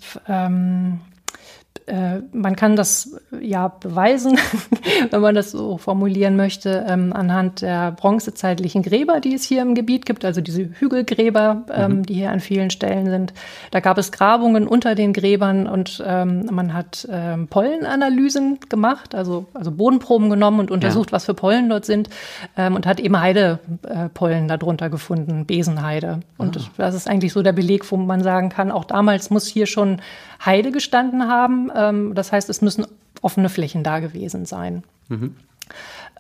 äh, 1.90 2.23
man 2.32 2.54
kann 2.54 2.76
das 2.76 3.16
ja 3.40 3.68
beweisen, 3.68 4.38
wenn 5.11 5.20
man 5.20 5.35
das 5.35 5.50
so 5.50 5.76
formulieren 5.76 6.37
möchte, 6.37 6.87
ähm, 6.88 7.12
anhand 7.12 7.62
der 7.62 7.92
bronzezeitlichen 7.92 8.82
Gräber, 8.82 9.20
die 9.20 9.35
es 9.35 9.42
hier 9.42 9.62
im 9.62 9.75
Gebiet 9.75 10.06
gibt, 10.06 10.25
also 10.25 10.40
diese 10.40 10.70
Hügelgräber, 10.78 11.64
ähm, 11.73 11.92
mhm. 11.92 12.06
die 12.06 12.14
hier 12.14 12.30
an 12.30 12.38
vielen 12.38 12.70
Stellen 12.70 13.06
sind. 13.06 13.35
Da 13.73 13.80
gab 13.80 13.99
es 13.99 14.12
Grabungen 14.12 14.68
unter 14.68 14.94
den 14.94 15.12
Gräbern 15.12 15.66
und 15.66 16.02
ähm, 16.06 16.47
man 16.50 16.75
hat 16.75 17.09
ähm, 17.11 17.49
Pollenanalysen 17.49 18.61
gemacht, 18.68 19.14
also, 19.14 19.47
also 19.52 19.73
Bodenproben 19.73 20.30
genommen 20.30 20.61
und 20.61 20.70
untersucht, 20.70 21.11
ja. 21.11 21.12
was 21.14 21.25
für 21.25 21.35
Pollen 21.35 21.68
dort 21.68 21.85
sind 21.85 22.09
ähm, 22.56 22.76
und 22.76 22.87
hat 22.87 23.00
eben 23.00 23.20
Heidepollen 23.20 24.47
darunter 24.47 24.90
gefunden, 24.90 25.44
Besenheide. 25.44 26.20
Und 26.38 26.56
ah. 26.56 26.61
das 26.76 26.94
ist 26.94 27.09
eigentlich 27.09 27.32
so 27.32 27.42
der 27.42 27.52
Beleg, 27.52 27.90
wo 27.90 27.97
man 27.97 28.23
sagen 28.23 28.49
kann, 28.49 28.70
auch 28.70 28.85
damals 28.85 29.30
muss 29.30 29.49
hier 29.49 29.66
schon 29.66 30.00
Heide 30.44 30.70
gestanden 30.73 31.28
haben. 31.28 31.70
Ähm, 31.80 32.14
das 32.14 32.32
heißt, 32.32 32.49
es 32.50 32.60
müssen 32.60 32.87
offene 33.22 33.49
Flächen 33.49 33.82
da 33.82 34.00
gewesen 34.00 34.44
sein. 34.46 34.84
Mhm. 35.08 35.37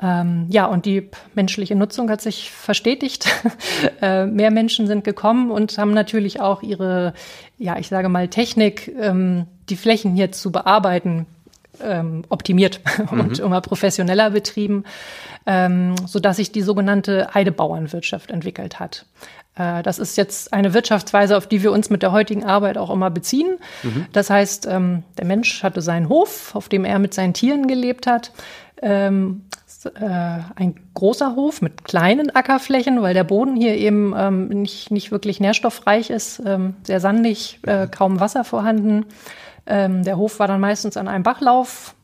Ähm, 0.02 0.46
ja, 0.48 0.66
und 0.66 0.86
die 0.86 1.10
menschliche 1.34 1.74
Nutzung 1.74 2.08
hat 2.10 2.20
sich 2.20 2.50
verstetigt. 2.50 3.26
äh, 4.02 4.26
mehr 4.26 4.50
Menschen 4.50 4.86
sind 4.86 5.04
gekommen 5.04 5.50
und 5.50 5.76
haben 5.76 5.92
natürlich 5.92 6.40
auch 6.40 6.62
ihre, 6.62 7.12
ja, 7.58 7.78
ich 7.78 7.88
sage 7.88 8.08
mal, 8.08 8.28
Technik, 8.28 8.92
ähm, 8.98 9.46
die 9.68 9.76
Flächen 9.76 10.14
hier 10.14 10.32
zu 10.32 10.50
bearbeiten, 10.50 11.26
ähm, 11.82 12.24
optimiert 12.28 12.80
mhm. 13.10 13.20
und 13.20 13.38
immer 13.38 13.60
professioneller 13.60 14.30
betrieben, 14.30 14.84
ähm, 15.46 15.94
sodass 16.06 16.36
sich 16.36 16.52
die 16.52 16.62
sogenannte 16.62 17.28
Heidebauernwirtschaft 17.34 18.30
entwickelt 18.30 18.80
hat. 18.80 19.04
Äh, 19.60 19.82
das 19.82 19.98
ist 19.98 20.16
jetzt 20.16 20.52
eine 20.52 20.72
Wirtschaftsweise, 20.72 21.36
auf 21.36 21.46
die 21.46 21.62
wir 21.62 21.72
uns 21.72 21.90
mit 21.90 22.02
der 22.02 22.12
heutigen 22.12 22.44
Arbeit 22.44 22.78
auch 22.78 22.90
immer 22.90 23.10
beziehen. 23.10 23.58
Mhm. 23.82 24.06
Das 24.12 24.30
heißt, 24.30 24.66
ähm, 24.66 25.02
der 25.18 25.26
Mensch 25.26 25.62
hatte 25.62 25.82
seinen 25.82 26.08
Hof, 26.08 26.54
auf 26.54 26.68
dem 26.68 26.84
er 26.84 26.98
mit 26.98 27.12
seinen 27.12 27.34
Tieren 27.34 27.66
gelebt 27.66 28.06
hat. 28.06 28.32
Ähm, 28.82 29.42
äh, 29.84 30.38
ein 30.56 30.74
großer 30.94 31.36
Hof 31.36 31.62
mit 31.62 31.84
kleinen 31.84 32.34
Ackerflächen, 32.34 33.02
weil 33.02 33.14
der 33.14 33.24
Boden 33.24 33.56
hier 33.56 33.76
eben 33.76 34.14
ähm, 34.16 34.48
nicht, 34.48 34.90
nicht 34.90 35.10
wirklich 35.10 35.40
nährstoffreich 35.40 36.10
ist, 36.10 36.42
sehr 36.82 37.00
sandig, 37.00 37.60
äh, 37.66 37.86
kaum 37.86 38.20
Wasser 38.20 38.44
vorhanden. 38.44 39.06
der 39.66 40.16
Hof 40.16 40.40
war 40.40 40.48
dann 40.48 40.60
meistens 40.60 40.96
an 40.96 41.06
einem 41.06 41.22
Bachlauf, 41.22 41.94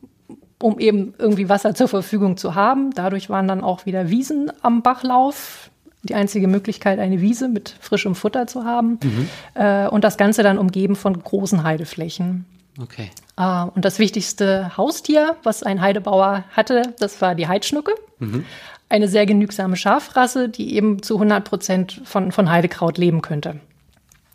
um 0.61 0.79
eben 0.79 1.15
irgendwie 1.17 1.49
Wasser 1.49 1.75
zur 1.75 1.87
Verfügung 1.87 2.37
zu 2.37 2.55
haben. 2.55 2.91
Dadurch 2.91 3.29
waren 3.29 3.47
dann 3.47 3.61
auch 3.61 3.85
wieder 3.85 4.09
Wiesen 4.09 4.51
am 4.61 4.83
Bachlauf 4.83 5.69
die 6.09 6.15
einzige 6.15 6.47
Möglichkeit, 6.47 6.99
eine 6.99 7.21
Wiese 7.21 7.47
mit 7.47 7.75
frischem 7.79 8.15
Futter 8.15 8.47
zu 8.47 8.65
haben. 8.65 8.99
Mhm. 9.03 9.29
Äh, 9.53 9.87
und 9.87 10.03
das 10.03 10.17
Ganze 10.17 10.43
dann 10.43 10.57
umgeben 10.57 10.95
von 10.95 11.21
großen 11.21 11.63
Heideflächen. 11.63 12.45
Okay. 12.81 13.09
Äh, 13.37 13.63
und 13.75 13.85
das 13.85 13.99
wichtigste 13.99 14.77
Haustier, 14.77 15.35
was 15.43 15.63
ein 15.63 15.81
Heidebauer 15.81 16.43
hatte, 16.51 16.93
das 16.99 17.21
war 17.21 17.35
die 17.35 17.47
Heidschnucke. 17.47 17.93
Mhm. 18.19 18.45
Eine 18.89 19.07
sehr 19.07 19.25
genügsame 19.25 19.75
Schafrasse, 19.75 20.49
die 20.49 20.75
eben 20.75 21.01
zu 21.03 21.15
100 21.15 21.43
Prozent 21.43 22.01
von, 22.05 22.31
von 22.31 22.49
Heidekraut 22.49 22.97
leben 22.97 23.21
könnte. 23.21 23.59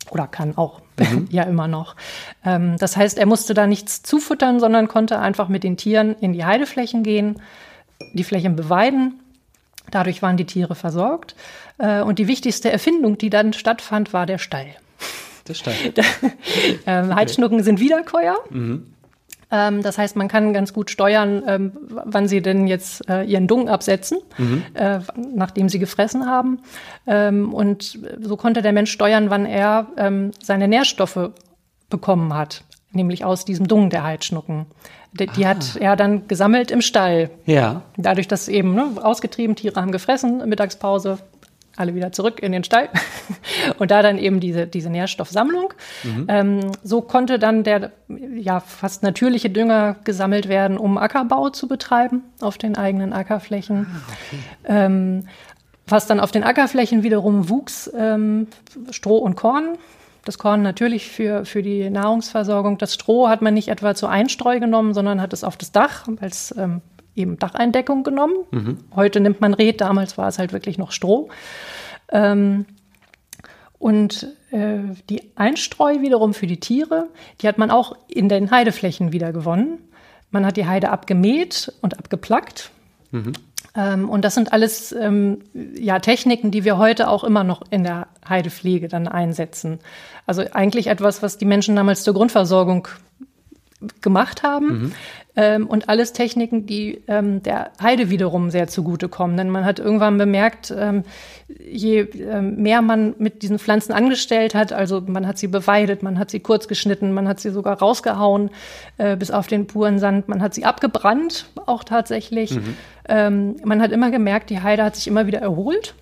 Oder 0.09 0.27
kann 0.27 0.57
auch. 0.57 0.81
Mhm. 0.99 1.27
ja, 1.31 1.41
immer 1.41 1.67
noch. 1.67 1.95
Ähm, 2.45 2.77
das 2.77 2.95
heißt, 2.95 3.17
er 3.17 3.25
musste 3.25 3.55
da 3.55 3.65
nichts 3.65 4.03
zufuttern, 4.03 4.59
sondern 4.59 4.87
konnte 4.87 5.17
einfach 5.17 5.47
mit 5.47 5.63
den 5.63 5.75
Tieren 5.75 6.15
in 6.21 6.33
die 6.33 6.45
Heideflächen 6.45 7.01
gehen, 7.01 7.41
die 8.13 8.23
Flächen 8.23 8.55
beweiden 8.55 9.22
Dadurch 9.93 10.21
waren 10.23 10.37
die 10.37 10.45
Tiere 10.45 10.73
versorgt. 10.73 11.35
Äh, 11.77 12.01
und 12.01 12.17
die 12.17 12.27
wichtigste 12.27 12.71
Erfindung, 12.71 13.17
die 13.17 13.29
dann 13.29 13.53
stattfand, 13.53 14.11
war 14.11 14.25
der 14.25 14.39
Stall. 14.39 14.67
Der 15.47 15.53
Stall. 15.53 15.75
ähm, 16.87 17.13
Heidschnucken 17.13 17.63
sind 17.63 17.79
Wiederkäuer. 17.79 18.35
Mhm. 18.49 18.87
Ähm, 19.51 19.83
das 19.83 19.99
heißt, 19.99 20.15
man 20.15 20.27
kann 20.29 20.51
ganz 20.51 20.73
gut 20.73 20.89
steuern, 20.89 21.43
ähm, 21.45 21.71
wann 21.89 22.27
sie 22.27 22.41
denn 22.41 22.65
jetzt 22.65 23.07
äh, 23.07 23.23
ihren 23.23 23.47
Dung 23.47 23.69
absetzen, 23.69 24.17
mhm. 24.39 24.63
äh, 24.73 24.99
nachdem 25.35 25.69
sie 25.69 25.77
gefressen 25.77 26.25
haben. 26.25 26.59
Ähm, 27.05 27.53
und 27.53 27.99
so 28.19 28.35
konnte 28.35 28.63
der 28.63 28.73
Mensch 28.73 28.91
steuern, 28.91 29.29
wann 29.29 29.45
er 29.45 29.87
ähm, 29.95 30.31
seine 30.41 30.67
Nährstoffe 30.67 31.29
bekommen 31.91 32.33
hat, 32.33 32.63
nämlich 32.93 33.25
aus 33.25 33.45
diesem 33.45 33.67
Dung 33.67 33.89
der 33.89 34.03
Heidschnucken. 34.03 34.65
Die, 35.13 35.27
die 35.27 35.45
hat 35.45 35.75
er 35.75 35.95
dann 35.95 36.27
gesammelt 36.27 36.71
im 36.71 36.81
Stall. 36.81 37.29
Ja. 37.45 37.83
Dadurch, 37.97 38.27
dass 38.27 38.47
eben 38.47 38.73
ne, 38.73 38.85
ausgetrieben, 39.01 39.55
Tiere 39.55 39.79
haben 39.79 39.91
gefressen, 39.91 40.47
Mittagspause, 40.49 41.19
alle 41.75 41.95
wieder 41.95 42.11
zurück 42.11 42.41
in 42.41 42.51
den 42.51 42.63
Stall. 42.63 42.89
Und 43.79 43.91
da 43.91 44.01
dann 44.01 44.17
eben 44.17 44.39
diese, 44.39 44.67
diese 44.67 44.89
Nährstoffsammlung. 44.89 45.73
Mhm. 46.03 46.25
Ähm, 46.27 46.71
so 46.83 47.01
konnte 47.01 47.39
dann 47.39 47.63
der 47.63 47.91
ja 48.35 48.59
fast 48.59 49.03
natürliche 49.03 49.49
Dünger 49.49 49.95
gesammelt 50.03 50.49
werden, 50.49 50.77
um 50.77 50.97
Ackerbau 50.97 51.49
zu 51.49 51.67
betreiben 51.67 52.23
auf 52.41 52.57
den 52.57 52.75
eigenen 52.75 53.13
Ackerflächen. 53.13 53.87
Ah, 53.89 54.11
okay. 54.11 54.41
ähm, 54.65 55.27
was 55.87 56.07
dann 56.07 56.19
auf 56.19 56.31
den 56.31 56.43
Ackerflächen 56.43 57.03
wiederum 57.03 57.49
wuchs, 57.49 57.91
ähm, 57.97 58.47
Stroh 58.91 59.17
und 59.17 59.35
Korn 59.35 59.77
das 60.25 60.37
Korn 60.37 60.61
natürlich 60.61 61.09
für, 61.09 61.45
für 61.45 61.61
die 61.61 61.89
Nahrungsversorgung. 61.89 62.77
Das 62.77 62.93
Stroh 62.93 63.27
hat 63.27 63.41
man 63.41 63.53
nicht 63.53 63.67
etwa 63.67 63.93
zur 63.93 64.09
Einstreu 64.09 64.59
genommen, 64.59 64.93
sondern 64.93 65.21
hat 65.21 65.33
es 65.33 65.43
auf 65.43 65.57
das 65.57 65.71
Dach 65.71 66.07
als 66.21 66.53
ähm, 66.57 66.81
eben 67.15 67.37
Dacheindeckung 67.37 68.03
genommen. 68.03 68.35
Mhm. 68.51 68.77
Heute 68.95 69.19
nimmt 69.19 69.41
man 69.41 69.53
Red, 69.53 69.81
damals 69.81 70.17
war 70.17 70.27
es 70.27 70.39
halt 70.39 70.53
wirklich 70.53 70.77
noch 70.77 70.91
Stroh. 70.91 71.29
Ähm, 72.11 72.65
und 73.79 74.27
äh, 74.51 74.79
die 75.09 75.31
Einstreu 75.35 75.99
wiederum 75.99 76.33
für 76.33 76.47
die 76.47 76.59
Tiere, 76.59 77.09
die 77.41 77.47
hat 77.47 77.57
man 77.57 77.69
auch 77.69 77.97
in 78.07 78.29
den 78.29 78.49
Heideflächen 78.49 79.11
wieder 79.11 79.33
gewonnen. 79.33 79.79
Man 80.31 80.45
hat 80.45 80.55
die 80.55 80.65
Heide 80.65 80.89
abgemäht 80.89 81.71
und 81.81 81.99
abgeplackt. 81.99 82.71
Mhm. 83.11 83.33
Ähm, 83.75 84.09
und 84.09 84.23
das 84.23 84.35
sind 84.35 84.53
alles 84.53 84.91
ähm, 84.91 85.39
ja, 85.53 85.99
Techniken, 85.99 86.51
die 86.51 86.63
wir 86.63 86.77
heute 86.77 87.09
auch 87.09 87.23
immer 87.23 87.43
noch 87.43 87.63
in 87.69 87.83
der 87.83 88.07
Heidepflege 88.27 88.87
dann 88.87 89.07
einsetzen. 89.07 89.79
Also 90.25 90.43
eigentlich 90.51 90.87
etwas, 90.87 91.21
was 91.21 91.37
die 91.37 91.45
Menschen 91.45 91.75
damals 91.75 92.03
zur 92.03 92.13
Grundversorgung 92.13 92.87
gemacht 94.01 94.43
haben. 94.43 94.93
Ähm, 95.35 95.65
und 95.65 95.89
alles 95.89 96.13
Techniken, 96.13 96.67
die 96.67 97.01
ähm, 97.07 97.41
der 97.41 97.71
Heide 97.81 98.11
wiederum 98.11 98.51
sehr 98.51 98.67
zugutekommen. 98.67 99.35
Denn 99.35 99.49
man 99.49 99.65
hat 99.65 99.79
irgendwann 99.79 100.19
bemerkt, 100.19 100.71
ähm, 100.77 101.03
je 101.59 102.01
ähm, 102.01 102.57
mehr 102.57 102.83
man 102.83 103.15
mit 103.17 103.41
diesen 103.41 103.57
Pflanzen 103.57 103.93
angestellt 103.93 104.53
hat, 104.53 104.73
also 104.73 105.01
man 105.01 105.25
hat 105.25 105.39
sie 105.39 105.47
beweidet, 105.47 106.03
man 106.03 106.19
hat 106.19 106.29
sie 106.29 106.39
kurz 106.39 106.67
geschnitten, 106.67 107.13
man 107.13 107.27
hat 107.27 107.39
sie 107.39 107.49
sogar 107.49 107.79
rausgehauen 107.79 108.51
äh, 108.97 109.15
bis 109.15 109.31
auf 109.31 109.47
den 109.47 109.65
puren 109.65 109.97
Sand, 109.97 110.27
man 110.29 110.41
hat 110.41 110.53
sie 110.53 110.65
abgebrannt, 110.65 111.47
auch 111.65 111.83
tatsächlich. 111.83 112.51
Mhm. 112.51 112.77
Ähm, 113.09 113.55
man 113.63 113.81
hat 113.81 113.91
immer 113.91 114.11
gemerkt, 114.11 114.51
die 114.51 114.61
Heide 114.61 114.83
hat 114.83 114.95
sich 114.95 115.07
immer 115.07 115.25
wieder 115.25 115.39
erholt 115.39 115.95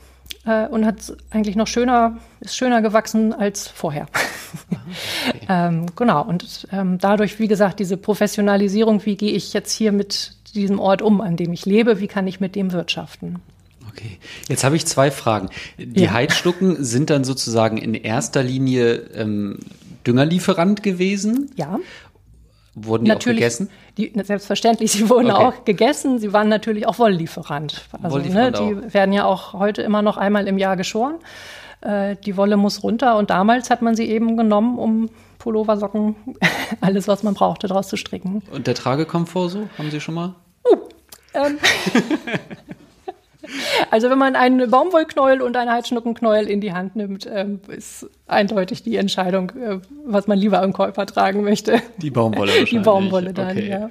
äh, 0.46 0.68
und 0.68 0.86
hat 0.86 1.16
eigentlich 1.30 1.56
noch 1.56 1.68
schöner, 1.68 2.18
ist 2.42 2.58
schöner 2.58 2.82
gewachsen 2.82 3.34
als 3.34 3.70
vorher. 3.70 4.08
Okay. 4.70 5.46
ähm, 5.50 5.86
genau, 5.96 6.24
und 6.24 6.68
ähm, 6.72 6.98
dadurch, 7.00 7.40
wie 7.40 7.48
gesagt, 7.48 7.80
diese 7.80 7.98
Professionalisierung, 7.98 9.06
wie 9.06 9.16
gehe 9.16 9.32
ich 9.32 9.54
jetzt 9.54 9.72
hier 9.72 9.92
mit 9.92 10.36
diesem 10.54 10.80
Ort 10.80 11.02
um, 11.02 11.22
an 11.22 11.38
dem 11.38 11.54
ich 11.54 11.66
lebe, 11.66 12.00
wie 12.00 12.08
kann 12.08 12.28
ich 12.28 12.40
mit 12.40 12.56
dem 12.56 12.72
wirtschaften? 12.72 13.40
Okay, 13.90 14.18
jetzt 14.48 14.64
habe 14.64 14.76
ich 14.76 14.86
zwei 14.86 15.12
Fragen. 15.12 15.50
Die 15.78 16.04
ja. 16.04 16.12
Heidschnucken 16.12 16.84
sind 16.84 17.10
dann 17.10 17.24
sozusagen 17.24 17.78
in 17.78 17.94
erster 17.94 18.42
Linie 18.42 18.94
ähm, 19.16 19.60
Düngerlieferant 20.08 20.82
gewesen? 20.82 21.52
Ja. 21.56 21.80
Wurden 22.74 23.04
die 23.04 23.12
natürlich, 23.12 23.40
auch 23.40 23.42
gegessen? 23.42 23.70
Die, 23.98 24.14
selbstverständlich, 24.24 24.94
sie 24.94 25.10
wurden 25.10 25.30
okay. 25.30 25.44
auch 25.44 25.66
gegessen. 25.66 26.20
Sie 26.20 26.32
waren 26.32 26.48
natürlich 26.48 26.88
auch 26.88 27.00
Wolllieferant. 27.00 27.86
Also, 28.02 28.16
Wolllieferant 28.16 28.60
ne, 28.60 28.66
die 28.80 28.88
auch. 28.88 28.94
werden 28.94 29.14
ja 29.14 29.26
auch 29.26 29.54
heute 29.54 29.82
immer 29.82 30.02
noch 30.02 30.16
einmal 30.16 30.48
im 30.48 30.58
Jahr 30.58 30.78
geschoren. 30.78 31.16
Äh, 31.82 32.16
die 32.18 32.38
Wolle 32.38 32.58
muss 32.58 32.84
runter 32.84 33.18
und 33.18 33.30
damals 33.30 33.70
hat 33.70 33.82
man 33.82 33.96
sie 33.96 34.06
eben 34.06 34.38
genommen, 34.38 34.78
um 34.78 35.10
Pullover, 35.40 35.78
Socken, 35.78 36.16
alles, 36.82 37.08
was 37.08 37.24
man 37.24 37.34
brauchte, 37.34 37.68
daraus 37.68 37.88
zu 37.88 37.98
stricken. 37.98 38.44
Und 38.52 38.68
der 38.68 38.76
Tragekomfort 38.76 39.50
so? 39.50 39.70
Haben 39.78 39.92
Sie 39.92 40.00
schon 40.00 40.16
mal? 40.16 40.36
Uh, 40.70 40.78
ähm. 41.34 41.58
Also 43.90 44.10
wenn 44.10 44.18
man 44.18 44.36
einen 44.36 44.70
Baumwollknäuel 44.70 45.42
und 45.42 45.58
einen 45.58 45.72
Heidschnuckenknäuel 45.72 46.48
in 46.48 46.62
die 46.62 46.74
Hand 46.74 46.96
nimmt, 46.96 47.28
ähm, 47.32 47.60
ist 47.68 48.08
eindeutig 48.28 48.84
die 48.84 48.96
Entscheidung, 48.96 49.52
äh, 49.52 49.80
was 50.06 50.28
man 50.28 50.38
lieber 50.38 50.62
im 50.64 50.74
Käufer 50.74 51.06
tragen 51.06 51.44
möchte. 51.44 51.82
Die 51.98 52.12
Baumwolle 52.12 52.48
wahrscheinlich. 52.48 52.70
Die 52.70 52.80
Baumwolle 52.80 53.34
dann, 53.34 53.52
okay. 53.52 53.70
ja. 53.70 53.90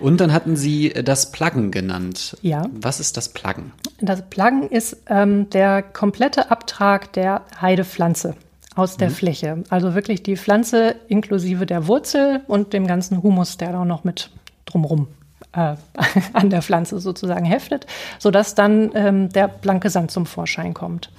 Und 0.00 0.20
dann 0.20 0.32
hatten 0.32 0.56
Sie 0.56 0.90
das 0.90 1.30
Pluggen 1.30 1.70
genannt. 1.70 2.36
Ja. 2.42 2.64
Was 2.72 3.00
ist 3.00 3.16
das 3.16 3.28
Pluggen? 3.28 3.72
Das 4.00 4.22
Pluggen 4.28 4.68
ist 4.68 4.96
ähm, 5.08 5.50
der 5.50 5.82
komplette 5.82 6.50
Abtrag 6.50 7.12
der 7.14 7.42
Heidepflanze 7.60 8.36
aus 8.76 8.96
der 8.96 9.10
mhm. 9.10 9.14
Fläche. 9.14 9.64
Also 9.70 9.94
wirklich 9.94 10.22
die 10.22 10.36
Pflanze 10.36 10.94
inklusive 11.08 11.66
der 11.66 11.88
Wurzel 11.88 12.42
und 12.46 12.72
dem 12.72 12.86
ganzen 12.86 13.22
Humus, 13.22 13.56
der 13.56 13.72
da 13.72 13.84
noch 13.84 14.04
mit 14.04 14.30
drumrum 14.66 15.08
äh, 15.52 15.74
an 16.32 16.50
der 16.50 16.62
Pflanze 16.62 17.00
sozusagen 17.00 17.44
heftet, 17.44 17.86
sodass 18.20 18.54
dann 18.54 18.92
ähm, 18.94 19.30
der 19.30 19.48
blanke 19.48 19.90
Sand 19.90 20.12
zum 20.12 20.26
Vorschein 20.26 20.74
kommt. 20.74 21.10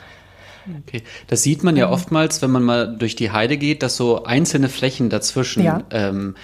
Okay. 0.87 1.03
Das 1.27 1.43
sieht 1.43 1.63
man 1.63 1.75
ja 1.75 1.87
mhm. 1.87 1.93
oftmals, 1.93 2.41
wenn 2.41 2.51
man 2.51 2.63
mal 2.63 2.95
durch 2.95 3.15
die 3.15 3.31
Heide 3.31 3.57
geht, 3.57 3.83
dass 3.83 3.97
so 3.97 4.23
einzelne 4.23 4.69
Flächen 4.69 5.09
dazwischen 5.09 5.63
ja. 5.63 5.81
ähm, 5.89 6.35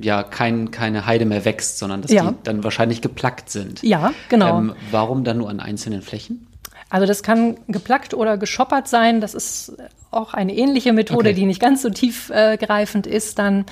ja 0.00 0.22
kein, 0.22 0.70
keine 0.70 1.06
Heide 1.06 1.24
mehr 1.24 1.44
wächst, 1.44 1.78
sondern 1.78 2.02
dass 2.02 2.10
Ja. 2.10 2.30
die 2.30 2.36
dann 2.44 2.64
wahrscheinlich 2.64 3.00
geplackt 3.02 3.50
sind. 3.50 3.82
Ja, 3.82 4.12
genau. 4.28 4.58
Ähm, 4.58 4.72
warum 4.90 5.24
dann 5.24 5.38
nur 5.38 5.48
an 5.50 5.60
einzelnen 5.60 6.02
Flächen? 6.02 6.46
Also 6.88 7.06
das 7.06 7.22
kann 7.22 7.56
geplackt 7.66 8.14
oder 8.14 8.38
geschoppert 8.38 8.86
sein. 8.88 9.20
Das 9.20 9.34
ist 9.34 9.72
auch 10.12 10.34
eine 10.34 10.54
ähnliche 10.54 10.92
Methode, 10.92 11.30
Okay. 11.30 11.34
die 11.34 11.44
nicht 11.46 11.60
ganz 11.60 11.82
so 11.82 11.90
tiefgreifend 11.90 13.06
ist 13.08 13.38
dann. 13.40 13.64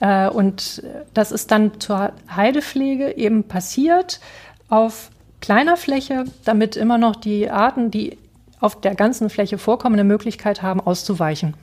Äh, 0.00 0.28
und 0.28 0.82
das 1.12 1.32
ist 1.32 1.50
dann 1.50 1.78
zur 1.80 2.12
Heidepflege 2.34 3.16
eben 3.16 3.44
passiert 3.44 4.20
auf 4.70 5.10
kleiner 5.42 5.76
Fläche, 5.76 6.24
damit 6.44 6.76
immer 6.76 6.96
noch 6.98 7.14
die 7.16 7.50
Arten, 7.50 7.90
die 7.90 8.16
auf 8.60 8.80
der 8.80 8.94
ganzen 8.94 9.28
Fläche 9.28 9.58
vorkommen, 9.58 9.94
eine 9.96 10.04
Möglichkeit 10.04 10.62
haben, 10.62 10.80
auszuweichen. 10.80 11.54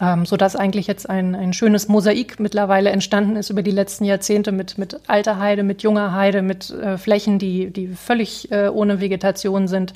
Ähm, 0.00 0.24
sodass 0.24 0.56
eigentlich 0.56 0.86
jetzt 0.86 1.10
ein, 1.10 1.34
ein 1.34 1.52
schönes 1.52 1.88
Mosaik 1.88 2.40
mittlerweile 2.40 2.88
entstanden 2.90 3.36
ist 3.36 3.50
über 3.50 3.62
die 3.62 3.70
letzten 3.70 4.04
Jahrzehnte 4.04 4.50
mit, 4.50 4.78
mit 4.78 4.98
alter 5.08 5.38
Heide, 5.38 5.62
mit 5.62 5.82
junger 5.82 6.14
Heide, 6.14 6.40
mit 6.40 6.70
äh, 6.70 6.96
Flächen, 6.96 7.38
die, 7.38 7.70
die 7.70 7.88
völlig 7.88 8.50
äh, 8.50 8.68
ohne 8.68 9.00
Vegetation 9.00 9.68
sind, 9.68 9.92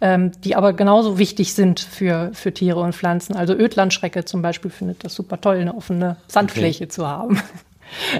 ähm, 0.00 0.30
die 0.44 0.54
aber 0.54 0.74
genauso 0.74 1.18
wichtig 1.18 1.54
sind 1.54 1.80
für, 1.80 2.30
für 2.34 2.54
Tiere 2.54 2.78
und 2.80 2.94
Pflanzen. 2.94 3.34
Also 3.34 3.52
Ödlandschrecke 3.52 4.24
zum 4.24 4.42
Beispiel 4.42 4.70
findet 4.70 5.02
das 5.04 5.14
super 5.14 5.40
toll, 5.40 5.56
eine 5.56 5.74
offene 5.74 6.16
Sandfläche 6.28 6.88
zu 6.88 7.06
haben. 7.06 7.40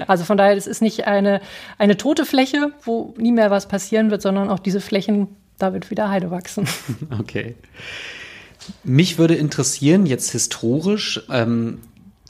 Also 0.07 0.23
von 0.23 0.35
daher, 0.35 0.57
es 0.57 0.65
ist 0.65 0.81
nicht 0.81 1.05
eine, 1.05 1.41
eine 1.77 1.95
tote 1.95 2.25
Fläche, 2.25 2.71
wo 2.83 3.13
nie 3.17 3.31
mehr 3.31 3.51
was 3.51 3.67
passieren 3.67 4.09
wird, 4.09 4.23
sondern 4.23 4.49
auch 4.49 4.57
diese 4.57 4.81
Flächen, 4.81 5.27
da 5.59 5.73
wird 5.73 5.91
wieder 5.91 6.09
Heide 6.09 6.31
wachsen. 6.31 6.67
Okay. 7.19 7.55
Mich 8.83 9.17
würde 9.17 9.35
interessieren, 9.35 10.05
jetzt 10.05 10.31
historisch, 10.31 11.21
ähm, 11.29 11.79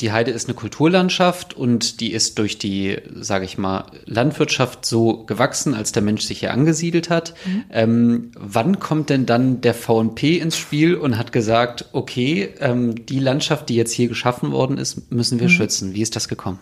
die 0.01 0.11
Heide 0.11 0.31
ist 0.31 0.47
eine 0.47 0.55
Kulturlandschaft 0.55 1.53
und 1.53 1.99
die 1.99 2.13
ist 2.13 2.39
durch 2.39 2.57
die, 2.57 2.97
sage 3.15 3.45
ich 3.45 3.57
mal, 3.57 3.85
Landwirtschaft 4.05 4.85
so 4.85 5.25
gewachsen, 5.25 5.73
als 5.73 5.91
der 5.91 6.01
Mensch 6.01 6.21
sich 6.23 6.39
hier 6.39 6.53
angesiedelt 6.53 7.09
hat. 7.09 7.33
Ähm, 7.69 8.31
wann 8.37 8.79
kommt 8.79 9.09
denn 9.09 9.25
dann 9.25 9.61
der 9.61 9.73
VNP 9.73 10.37
ins 10.37 10.57
Spiel 10.57 10.95
und 10.95 11.17
hat 11.17 11.31
gesagt, 11.31 11.89
okay, 11.91 12.49
ähm, 12.59 13.05
die 13.05 13.19
Landschaft, 13.19 13.69
die 13.69 13.75
jetzt 13.75 13.91
hier 13.91 14.07
geschaffen 14.07 14.51
worden 14.51 14.77
ist, 14.77 15.11
müssen 15.11 15.39
wir 15.39 15.49
schützen? 15.49 15.93
Wie 15.93 16.01
ist 16.01 16.15
das 16.15 16.27
gekommen? 16.27 16.59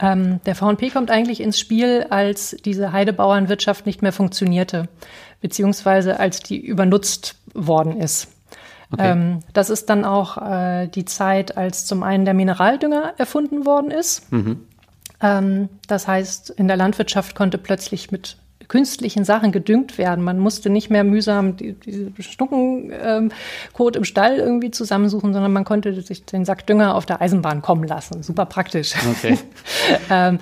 Ähm, 0.00 0.40
der 0.44 0.56
VNP 0.56 0.92
kommt 0.92 1.10
eigentlich 1.10 1.40
ins 1.40 1.58
Spiel, 1.58 2.06
als 2.10 2.56
diese 2.64 2.92
Heidebauernwirtschaft 2.92 3.86
nicht 3.86 4.02
mehr 4.02 4.12
funktionierte, 4.12 4.88
beziehungsweise 5.40 6.18
als 6.18 6.40
die 6.40 6.58
übernutzt 6.58 7.36
worden 7.54 8.00
ist. 8.00 8.33
Okay. 8.94 9.10
Ähm, 9.10 9.40
das 9.52 9.70
ist 9.70 9.90
dann 9.90 10.04
auch 10.04 10.38
äh, 10.38 10.86
die 10.88 11.04
Zeit, 11.04 11.56
als 11.56 11.84
zum 11.84 12.02
einen 12.02 12.24
der 12.24 12.34
Mineraldünger 12.34 13.14
erfunden 13.18 13.66
worden 13.66 13.90
ist. 13.90 14.26
Ähm, 15.20 15.68
das 15.88 16.06
heißt, 16.06 16.50
in 16.50 16.68
der 16.68 16.76
Landwirtschaft 16.76 17.34
konnte 17.34 17.58
plötzlich 17.58 18.10
mit 18.12 18.36
künstlichen 18.68 19.24
Sachen 19.24 19.52
gedüngt 19.52 19.98
werden. 19.98 20.24
Man 20.24 20.38
musste 20.38 20.70
nicht 20.70 20.90
mehr 20.90 21.04
mühsam 21.04 21.56
die, 21.56 21.74
diese 21.74 22.10
Schnuckenkot 22.18 23.96
ähm, 23.96 23.98
im 23.98 24.04
Stall 24.04 24.36
irgendwie 24.36 24.70
zusammensuchen, 24.70 25.32
sondern 25.32 25.52
man 25.52 25.64
konnte 25.64 26.00
sich 26.00 26.24
den 26.24 26.44
Sack 26.44 26.66
Dünger 26.66 26.94
auf 26.94 27.04
der 27.04 27.20
Eisenbahn 27.20 27.62
kommen 27.62 27.84
lassen. 27.84 28.22
Super 28.22 28.46
praktisch. 28.46 28.94
Okay. 29.10 29.38
ähm, 30.10 30.38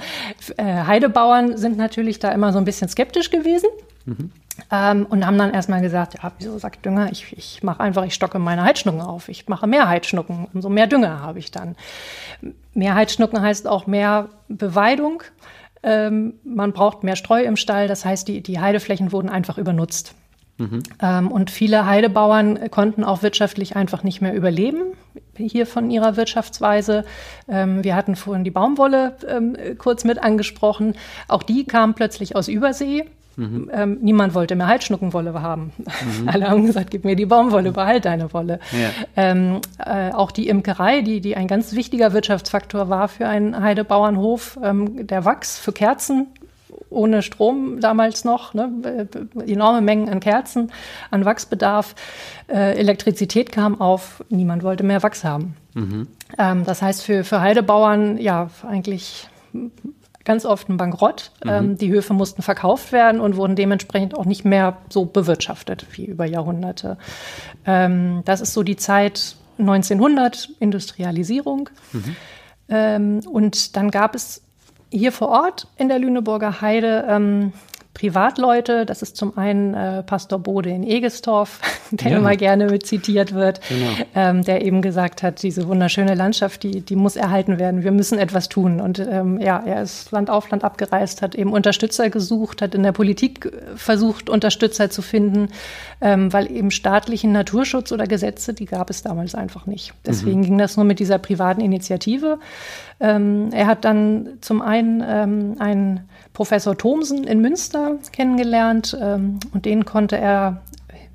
äh, 0.56 0.64
Heidebauern 0.64 1.56
sind 1.56 1.76
natürlich 1.76 2.18
da 2.18 2.30
immer 2.30 2.52
so 2.52 2.58
ein 2.58 2.64
bisschen 2.64 2.88
skeptisch 2.88 3.30
gewesen. 3.30 3.68
Ähm, 4.70 5.06
und 5.06 5.26
haben 5.26 5.38
dann 5.38 5.52
erstmal 5.52 5.80
gesagt, 5.80 6.14
ja, 6.22 6.32
wieso 6.38 6.58
sagt 6.58 6.84
Dünger? 6.84 7.10
Ich, 7.10 7.32
ich 7.36 7.62
mache 7.62 7.80
einfach, 7.80 8.04
ich 8.04 8.14
stocke 8.14 8.38
meine 8.38 8.62
Heidschnucken 8.62 9.00
auf. 9.00 9.28
Ich 9.28 9.48
mache 9.48 9.66
mehr 9.66 9.88
Heidschnucken, 9.88 10.48
umso 10.52 10.68
mehr 10.68 10.86
Dünger 10.86 11.20
habe 11.20 11.38
ich 11.38 11.50
dann. 11.50 11.76
Mehr 12.74 12.94
Heidschnucken 12.94 13.40
heißt 13.40 13.66
auch 13.66 13.86
mehr 13.86 14.28
Beweidung. 14.48 15.22
Ähm, 15.82 16.34
man 16.44 16.72
braucht 16.72 17.02
mehr 17.02 17.16
Streu 17.16 17.42
im 17.42 17.56
Stall, 17.56 17.88
das 17.88 18.04
heißt, 18.04 18.28
die, 18.28 18.42
die 18.42 18.60
Heideflächen 18.60 19.10
wurden 19.10 19.28
einfach 19.28 19.58
übernutzt. 19.58 20.14
Ähm, 21.00 21.30
und 21.30 21.50
viele 21.50 21.86
Heidebauern 21.86 22.70
konnten 22.70 23.04
auch 23.04 23.22
wirtschaftlich 23.22 23.74
einfach 23.74 24.02
nicht 24.02 24.20
mehr 24.20 24.34
überleben 24.34 24.92
hier 25.36 25.66
von 25.66 25.90
ihrer 25.90 26.16
Wirtschaftsweise. 26.16 27.04
Ähm, 27.48 27.82
wir 27.82 27.96
hatten 27.96 28.16
vorhin 28.16 28.44
die 28.44 28.50
Baumwolle 28.50 29.16
ähm, 29.26 29.56
kurz 29.78 30.04
mit 30.04 30.22
angesprochen. 30.22 30.94
Auch 31.26 31.42
die 31.42 31.64
kam 31.64 31.94
plötzlich 31.94 32.36
aus 32.36 32.48
Übersee. 32.48 33.06
Ähm, 33.38 33.98
niemand 34.00 34.34
wollte 34.34 34.56
mehr 34.56 34.66
Heidschnuckenwolle 34.66 35.40
haben. 35.40 35.72
Alle 36.26 36.48
haben 36.48 36.66
gesagt, 36.66 36.90
gib 36.90 37.04
mir 37.04 37.16
die 37.16 37.26
Baumwolle, 37.26 37.72
behalt 37.72 38.04
deine 38.04 38.32
Wolle. 38.32 38.60
Ja. 38.72 38.90
Ähm, 39.16 39.60
äh, 39.78 40.12
auch 40.12 40.30
die 40.30 40.48
Imkerei, 40.48 41.02
die, 41.02 41.20
die 41.20 41.36
ein 41.36 41.48
ganz 41.48 41.72
wichtiger 41.74 42.12
Wirtschaftsfaktor 42.12 42.88
war 42.88 43.08
für 43.08 43.26
einen 43.26 43.60
Heidebauernhof, 43.62 44.58
ähm, 44.62 45.06
der 45.06 45.24
Wachs 45.24 45.58
für 45.58 45.72
Kerzen 45.72 46.26
ohne 46.92 47.22
Strom 47.22 47.80
damals 47.80 48.24
noch, 48.24 48.54
ne, 48.54 48.70
äh, 48.84 49.50
enorme 49.50 49.80
Mengen 49.80 50.08
an 50.08 50.20
Kerzen, 50.20 50.70
an 51.10 51.24
Wachsbedarf. 51.24 51.94
Äh, 52.48 52.78
Elektrizität 52.78 53.50
kam 53.50 53.80
auf, 53.80 54.22
niemand 54.28 54.62
wollte 54.62 54.84
mehr 54.84 55.02
Wachs 55.02 55.24
haben. 55.24 55.56
Ähm, 56.38 56.64
das 56.64 56.82
heißt 56.82 57.02
für, 57.02 57.24
für 57.24 57.40
Heidebauern 57.40 58.18
ja 58.18 58.50
eigentlich 58.68 59.28
ganz 60.24 60.44
oft 60.44 60.68
ein 60.68 60.76
Bankrott. 60.76 61.32
Ähm, 61.44 61.76
die 61.76 61.90
Höfe 61.90 62.14
mussten 62.14 62.42
verkauft 62.42 62.92
werden 62.92 63.20
und 63.20 63.36
wurden 63.36 63.56
dementsprechend 63.56 64.16
auch 64.16 64.24
nicht 64.24 64.44
mehr 64.44 64.78
so 64.88 65.04
bewirtschaftet 65.04 65.86
wie 65.92 66.06
über 66.06 66.24
Jahrhunderte. 66.24 66.98
Ähm, 67.66 68.22
das 68.24 68.40
ist 68.40 68.54
so 68.54 68.62
die 68.62 68.76
Zeit 68.76 69.36
1900, 69.58 70.50
Industrialisierung. 70.60 71.70
Ähm, 72.68 73.20
und 73.30 73.76
dann 73.76 73.90
gab 73.90 74.14
es 74.14 74.42
hier 74.90 75.12
vor 75.12 75.28
Ort 75.28 75.68
in 75.76 75.88
der 75.88 75.98
Lüneburger 75.98 76.60
Heide 76.60 77.06
Privatleute. 77.94 78.86
Das 78.86 79.02
ist 79.02 79.16
zum 79.16 79.36
einen 79.36 79.74
äh, 79.74 80.02
Pastor 80.02 80.38
Bode 80.38 80.70
in 80.70 80.82
Egestorf, 80.82 81.60
der 81.90 82.12
Ja. 82.12 82.18
immer 82.18 82.36
gerne 82.36 82.66
mit 82.66 82.86
zitiert 82.86 83.34
wird, 83.34 83.60
Genau. 83.68 83.86
ähm, 84.14 84.42
der 84.44 84.64
eben 84.64 84.82
gesagt 84.82 85.22
hat, 85.22 85.42
diese 85.42 85.68
wunderschöne 85.68 86.14
Landschaft, 86.14 86.62
die, 86.62 86.80
die 86.80 86.96
muss 86.96 87.16
erhalten 87.16 87.58
werden. 87.58 87.84
Wir 87.84 87.92
müssen 87.92 88.18
etwas 88.18 88.48
tun. 88.48 88.80
Und 88.80 88.98
ähm, 88.98 89.40
ja, 89.40 89.62
er 89.64 89.82
ist 89.82 90.10
Land 90.10 90.30
auf 90.30 90.48
Land 90.50 90.64
abgereist, 90.64 91.22
hat 91.22 91.34
eben 91.34 91.52
Unterstützer 91.52 92.08
gesucht, 92.10 92.62
hat 92.62 92.74
in 92.74 92.82
der 92.82 92.92
Politik 92.92 93.46
äh, 93.46 93.76
versucht, 93.76 94.30
Unterstützer 94.30 94.88
zu 94.90 95.02
finden, 95.02 95.48
ähm, 96.00 96.32
weil 96.32 96.50
eben 96.50 96.70
staatlichen 96.70 97.32
Naturschutz 97.32 97.92
oder 97.92 98.06
Gesetze, 98.06 98.54
die 98.54 98.66
gab 98.66 98.90
es 98.90 99.02
damals 99.02 99.34
einfach 99.34 99.66
nicht. 99.66 99.92
Deswegen 100.06 100.42
ging 100.42 100.58
das 100.58 100.76
nur 100.76 100.84
mit 100.84 100.98
dieser 100.98 101.18
privaten 101.18 101.60
Initiative. 101.60 102.38
Ähm, 103.00 103.50
er 103.52 103.66
hat 103.66 103.84
dann 103.84 104.28
zum 104.40 104.62
einen 104.62 105.02
ähm, 105.06 105.56
einen 105.58 106.08
Professor 106.32 106.76
Thomsen 106.76 107.24
in 107.24 107.40
Münster 107.40 107.98
kennengelernt 108.12 108.96
ähm, 109.00 109.38
und 109.52 109.64
den 109.64 109.84
konnte 109.84 110.16
er 110.16 110.62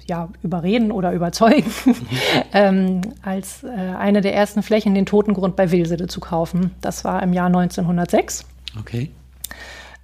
ja, 0.07 0.29
überreden 0.41 0.91
oder 0.91 1.11
überzeugen, 1.11 1.71
ähm, 2.53 3.01
als 3.21 3.63
äh, 3.63 3.67
eine 3.67 4.21
der 4.21 4.33
ersten 4.33 4.63
Flächen 4.63 4.95
den 4.95 5.05
Totengrund 5.05 5.55
bei 5.55 5.71
Wilsede 5.71 6.07
zu 6.07 6.19
kaufen. 6.19 6.71
Das 6.81 7.03
war 7.03 7.21
im 7.21 7.33
Jahr 7.33 7.47
1906. 7.47 8.45
Okay. 8.79 9.11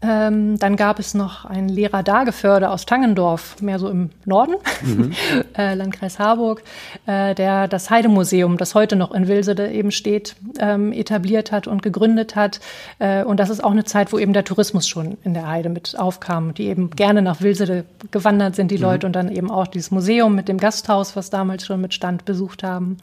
Ähm, 0.04 0.60
dann 0.60 0.76
gab 0.76 1.00
es 1.00 1.14
noch 1.14 1.46
einen 1.46 1.70
Lehrer 1.70 2.04
Dageförde 2.04 2.70
aus 2.70 2.86
Tangendorf, 2.86 3.62
mehr 3.62 3.80
so 3.80 3.88
im 3.88 4.10
Norden, 4.26 4.56
äh, 5.58 5.76
Landkreis 5.76 6.20
Harburg, 6.20 6.62
äh, 7.06 7.34
der 7.36 7.70
das 7.70 7.90
Heidemuseum, 7.90 8.58
das 8.58 8.76
heute 8.76 8.98
noch 8.98 9.12
in 9.12 9.28
Wilsede 9.28 9.72
eben 9.72 9.92
steht, 9.92 10.36
ähm, 10.60 10.92
etabliert 10.92 11.52
hat 11.52 11.68
und 11.68 11.82
gegründet 11.82 12.36
hat. 12.36 12.60
Äh, 13.00 13.24
und 13.24 13.40
das 13.40 13.50
ist 13.50 13.64
auch 13.64 13.72
eine 13.72 13.86
Zeit, 13.86 14.12
wo 14.12 14.20
eben 14.20 14.34
der 14.34 14.44
Tourismus 14.44 14.88
schon 14.88 15.18
in 15.24 15.34
der 15.34 15.48
Heide 15.48 15.70
mit 15.70 15.98
aufkam, 15.98 16.54
die 16.54 16.68
eben 16.68 16.90
gerne 16.90 17.22
nach 17.22 17.42
Wilsede 17.42 17.86
gewandert 18.12 18.56
sind, 18.56 18.72
die 18.72 18.78
Leute, 18.78 19.08
und 19.08 19.14
dann 19.14 19.32
eben 19.32 19.50
auch 19.50 19.68
dieses 19.68 19.92
Museum 19.92 20.36
mit 20.36 20.50
dem 20.50 20.58
Gasthaus, 20.58 21.16
was 21.16 21.30
damals 21.30 21.66
schon 21.66 21.80
mit 21.80 21.94
Stand 21.94 22.26
besucht 22.26 22.64
haben. 22.64 22.98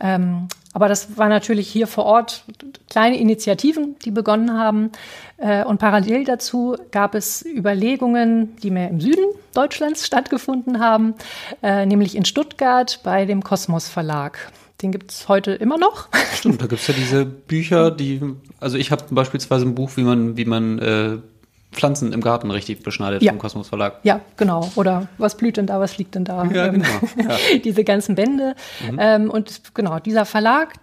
Ähm, 0.00 0.48
aber 0.72 0.88
das 0.88 1.16
war 1.18 1.28
natürlich 1.28 1.68
hier 1.68 1.86
vor 1.86 2.04
Ort 2.04 2.44
kleine 2.90 3.18
Initiativen, 3.18 3.96
die 4.04 4.10
begonnen 4.10 4.58
haben. 4.58 4.90
Äh, 5.36 5.64
Und 5.64 5.78
parallel 5.78 6.24
dazu 6.24 6.76
gab 6.90 7.14
es 7.14 7.44
Überlegungen, 7.44 8.56
die 8.62 8.70
mehr 8.70 8.88
im 8.88 9.00
Süden 9.00 9.24
Deutschlands 9.54 10.06
stattgefunden 10.06 10.80
haben, 10.80 11.14
äh, 11.62 11.84
nämlich 11.84 12.16
in 12.16 12.24
Stuttgart 12.24 13.00
bei 13.02 13.26
dem 13.26 13.42
Kosmos 13.42 13.88
Verlag. 13.88 14.52
Den 14.80 14.90
gibt 14.90 15.12
es 15.12 15.28
heute 15.28 15.52
immer 15.52 15.78
noch. 15.78 16.08
Stimmt, 16.34 16.60
da 16.60 16.66
gibt's 16.66 16.88
ja 16.88 16.94
diese 16.94 17.24
Bücher, 17.24 17.90
die, 17.90 18.20
also 18.58 18.76
ich 18.78 18.90
habe 18.90 19.04
beispielsweise 19.10 19.64
ein 19.64 19.74
Buch, 19.76 19.92
wie 19.96 20.02
man, 20.02 20.36
wie 20.36 20.44
man 20.44 20.78
äh, 20.80 21.18
Pflanzen 21.72 22.12
im 22.12 22.20
Garten 22.20 22.50
richtig 22.50 22.82
beschneidet 22.82 23.22
Ja. 23.22 23.32
vom 23.32 23.38
Kosmos 23.38 23.68
Verlag. 23.68 23.98
Ja, 24.02 24.20
genau. 24.36 24.70
Oder 24.76 25.08
was 25.18 25.36
blüht 25.36 25.56
denn 25.56 25.66
da, 25.66 25.80
was 25.80 25.98
liegt 25.98 26.14
denn 26.14 26.24
da? 26.24 26.44
Ja, 26.44 26.66
Ähm, 26.66 26.82
genau. 26.82 27.30
Ja. 27.30 27.36
Diese 27.64 27.82
ganzen 27.84 28.14
Bände. 28.14 28.54
Ähm, 28.98 29.30
und 29.30 29.74
genau, 29.74 29.98
dieser 29.98 30.24
Verlag, 30.24 30.74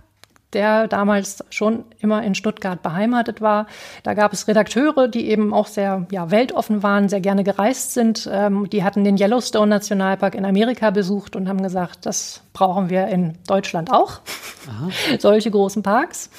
der 0.54 0.88
damals 0.88 1.44
schon 1.52 1.84
immer 2.00 2.24
in 2.24 2.34
Stuttgart 2.34 2.82
beheimatet 2.82 3.40
war, 3.40 3.68
da 4.02 4.16
gab 4.16 4.34
es 4.34 4.48
Redakteure, 4.48 5.08
die 5.08 5.30
eben 5.30 5.54
auch 5.54 5.68
sehr 5.68 6.08
ja, 6.12 6.32
weltoffen 6.32 6.82
waren, 6.82 7.08
sehr 7.08 7.22
gerne 7.22 7.44
gereist 7.44 7.94
sind. 7.94 8.28
Ähm, 8.32 8.68
die 8.68 8.84
hatten 8.84 9.04
den 9.04 9.16
Yellowstone 9.16 9.68
Nationalpark 9.68 10.34
in 10.34 10.46
Amerika 10.46 10.90
besucht 10.90 11.36
und 11.36 11.48
haben 11.48 11.62
gesagt, 11.62 12.08
das 12.08 12.42
brauchen 12.54 12.90
wir 12.90 13.08
in 13.10 13.38
Deutschland 13.46 13.92
auch. 13.92 14.22
Solche 15.20 15.52
großen 15.52 15.84
Parks. 15.84 16.32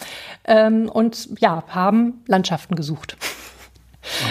ähm, 0.44 0.88
und 0.88 1.28
ja, 1.40 1.62
haben 1.68 2.22
Landschaften 2.26 2.74
gesucht. 2.74 3.16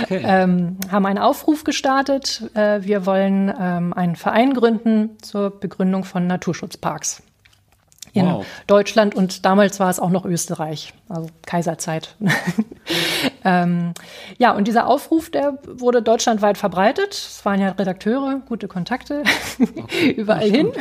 Okay. 0.03 0.21
ähm, 0.23 0.77
haben 0.91 1.05
einen 1.05 1.19
Aufruf 1.19 1.63
gestartet. 1.63 2.49
Äh, 2.55 2.84
wir 2.84 3.05
wollen 3.05 3.53
ähm, 3.60 3.93
einen 3.93 4.15
Verein 4.15 4.53
gründen 4.53 5.17
zur 5.21 5.60
Begründung 5.60 6.03
von 6.03 6.25
Naturschutzparks 6.25 7.21
in 8.13 8.25
wow. 8.25 8.45
Deutschland 8.67 9.15
und 9.15 9.45
damals 9.45 9.79
war 9.79 9.89
es 9.89 9.99
auch 9.99 10.10
noch 10.10 10.25
Österreich, 10.25 10.93
also 11.10 11.27
Kaiserzeit. 11.45 12.15
ähm, 13.45 13.93
ja, 14.38 14.51
und 14.53 14.67
dieser 14.67 14.88
Aufruf, 14.88 15.29
der 15.29 15.60
wurde 15.67 16.01
deutschlandweit 16.01 16.58
verbreitet. 16.58 17.13
Es 17.13 17.45
waren 17.45 17.62
ja 17.62 17.69
Redakteure, 17.69 18.41
gute 18.47 18.67
Kontakte 18.67 19.23
okay. 19.60 20.12
überall 20.17 20.49
hin. 20.49 20.71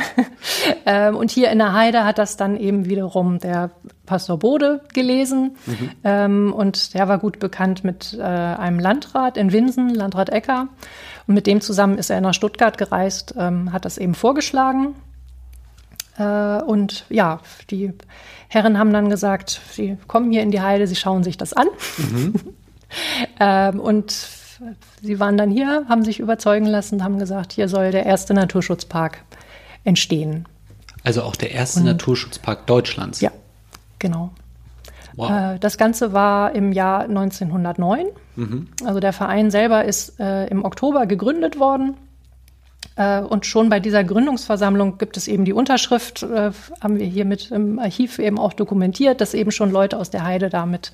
ähm, 0.85 1.15
und 1.15 1.31
hier 1.31 1.51
in 1.51 1.59
der 1.59 1.73
Heide 1.73 2.03
hat 2.03 2.17
das 2.17 2.37
dann 2.37 2.57
eben 2.57 2.85
wiederum 2.85 3.39
der 3.39 3.71
Pastor 4.09 4.39
Bode 4.39 4.81
gelesen. 4.93 5.55
Mhm. 5.67 5.89
Ähm, 6.03 6.53
und 6.53 6.95
der 6.95 7.07
war 7.07 7.19
gut 7.19 7.39
bekannt 7.39 7.83
mit 7.83 8.17
äh, 8.19 8.23
einem 8.23 8.79
Landrat 8.79 9.37
in 9.37 9.51
Winsen, 9.53 9.93
Landrat 9.93 10.29
Ecker. 10.29 10.67
Und 11.27 11.35
mit 11.35 11.45
dem 11.45 11.61
zusammen 11.61 11.99
ist 11.99 12.09
er 12.09 12.19
nach 12.19 12.33
Stuttgart 12.33 12.79
gereist, 12.79 13.35
ähm, 13.37 13.71
hat 13.71 13.85
das 13.85 13.99
eben 13.99 14.15
vorgeschlagen. 14.15 14.95
Äh, 16.17 16.63
und 16.63 17.05
ja, 17.09 17.39
die 17.69 17.93
Herren 18.47 18.79
haben 18.79 18.91
dann 18.91 19.11
gesagt, 19.11 19.61
sie 19.71 19.97
kommen 20.07 20.31
hier 20.31 20.41
in 20.41 20.49
die 20.49 20.61
Heide, 20.61 20.87
sie 20.87 20.95
schauen 20.95 21.23
sich 21.23 21.37
das 21.37 21.53
an. 21.53 21.67
Mhm. 21.97 22.33
ähm, 23.39 23.79
und 23.79 24.27
sie 25.03 25.19
waren 25.19 25.37
dann 25.37 25.51
hier, 25.51 25.85
haben 25.87 26.03
sich 26.03 26.19
überzeugen 26.19 26.65
lassen, 26.65 27.03
haben 27.03 27.19
gesagt, 27.19 27.53
hier 27.53 27.69
soll 27.69 27.91
der 27.91 28.07
erste 28.07 28.33
Naturschutzpark 28.33 29.23
entstehen. 29.83 30.47
Also 31.03 31.21
auch 31.21 31.35
der 31.35 31.51
erste 31.51 31.81
und, 31.81 31.85
Naturschutzpark 31.85 32.65
Deutschlands. 32.65 33.21
Ja, 33.21 33.31
genau. 33.99 34.31
Wow. 35.15 35.31
Äh, 35.31 35.59
das 35.59 35.77
Ganze 35.77 36.13
war 36.13 36.55
im 36.55 36.71
Jahr 36.71 37.01
1909. 37.01 38.07
Mhm. 38.35 38.67
Also 38.85 38.99
der 38.99 39.13
Verein 39.13 39.51
selber 39.51 39.85
ist 39.85 40.19
äh, 40.19 40.47
im 40.47 40.63
Oktober 40.63 41.05
gegründet 41.05 41.59
worden. 41.59 41.95
Äh, 42.95 43.21
und 43.21 43.45
schon 43.45 43.69
bei 43.69 43.79
dieser 43.79 44.03
Gründungsversammlung 44.03 44.97
gibt 44.97 45.17
es 45.17 45.27
eben 45.27 45.45
die 45.45 45.53
Unterschrift, 45.53 46.23
äh, 46.23 46.51
haben 46.81 46.99
wir 46.99 47.05
hier 47.05 47.25
mit 47.25 47.51
im 47.51 47.79
Archiv 47.79 48.19
eben 48.19 48.39
auch 48.39 48.53
dokumentiert, 48.53 49.21
dass 49.21 49.33
eben 49.33 49.51
schon 49.51 49.71
Leute 49.71 49.97
aus 49.97 50.09
der 50.09 50.23
Heide 50.23 50.49
damit 50.49 50.91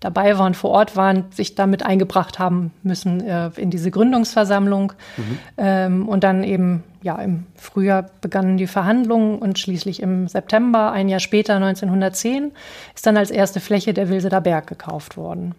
dabei 0.00 0.38
waren, 0.38 0.54
vor 0.54 0.70
Ort 0.70 0.96
waren, 0.96 1.24
sich 1.30 1.54
damit 1.54 1.84
eingebracht 1.84 2.38
haben 2.38 2.72
müssen 2.82 3.20
äh, 3.20 3.50
in 3.56 3.70
diese 3.70 3.90
Gründungsversammlung. 3.90 4.92
Mhm. 5.16 5.38
Ähm, 5.56 6.08
und 6.08 6.24
dann 6.24 6.44
eben, 6.44 6.84
ja, 7.02 7.16
im 7.16 7.46
Frühjahr 7.56 8.10
begannen 8.20 8.56
die 8.56 8.66
Verhandlungen 8.66 9.38
und 9.38 9.58
schließlich 9.58 10.02
im 10.02 10.28
September, 10.28 10.92
ein 10.92 11.08
Jahr 11.08 11.20
später, 11.20 11.54
1910, 11.56 12.52
ist 12.94 13.06
dann 13.06 13.16
als 13.16 13.30
erste 13.30 13.60
Fläche 13.60 13.94
der 13.94 14.08
Wilseder 14.08 14.40
Berg 14.40 14.66
gekauft 14.66 15.16
worden. 15.16 15.54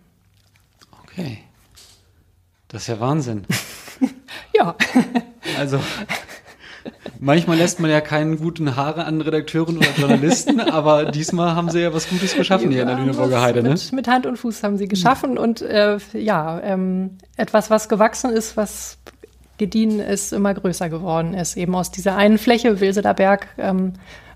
Okay. 1.04 1.40
Das 2.68 2.84
ist 2.84 2.88
ja 2.88 3.00
Wahnsinn. 3.00 3.46
ja. 4.58 4.76
Also 5.58 5.80
manchmal 7.20 7.58
lässt 7.58 7.80
man 7.80 7.90
ja 7.90 8.02
keinen 8.02 8.38
guten 8.38 8.76
Haare 8.76 9.06
an 9.06 9.22
Redakteuren 9.22 9.78
oder 9.78 9.88
Journalisten, 9.98 10.60
aber 10.72 11.06
diesmal 11.12 11.56
haben 11.56 11.70
sie 11.70 11.82
ja 11.82 11.94
was 11.94 12.10
Gutes 12.10 12.36
geschaffen 12.36 12.72
hier 12.72 12.82
in 12.82 12.88
der 12.88 12.98
Lüneburger 12.98 13.42
Heide. 13.42 13.64
Ne? 13.64 13.70
Mit, 13.70 13.92
mit, 13.94 14.08
Hand 14.08 14.26
und 14.26 14.38
Fuß 14.38 14.64
haben 14.64 14.78
sie 14.78 14.88
geschaffen 14.88 15.38
und 15.38 15.62
äh, 15.62 15.98
ja, 16.14 16.60
ähm, 16.62 17.18
etwas, 17.36 17.70
was 17.70 17.90
gewachsen 17.90 18.32
ist, 18.32 18.58
was 18.58 18.98
gediehen 19.58 20.00
ist, 20.00 20.34
immer 20.34 20.54
größer 20.54 20.90
geworden 20.90 21.34
ist. 21.34 21.58
Eben 21.58 21.76
aus 21.76 21.92
dieser 21.92 22.16
einen 22.16 22.38
Fläche, 22.38 22.80
Wilseder 22.80 23.14
Berg, 23.14 23.48
ähm, 23.58 23.94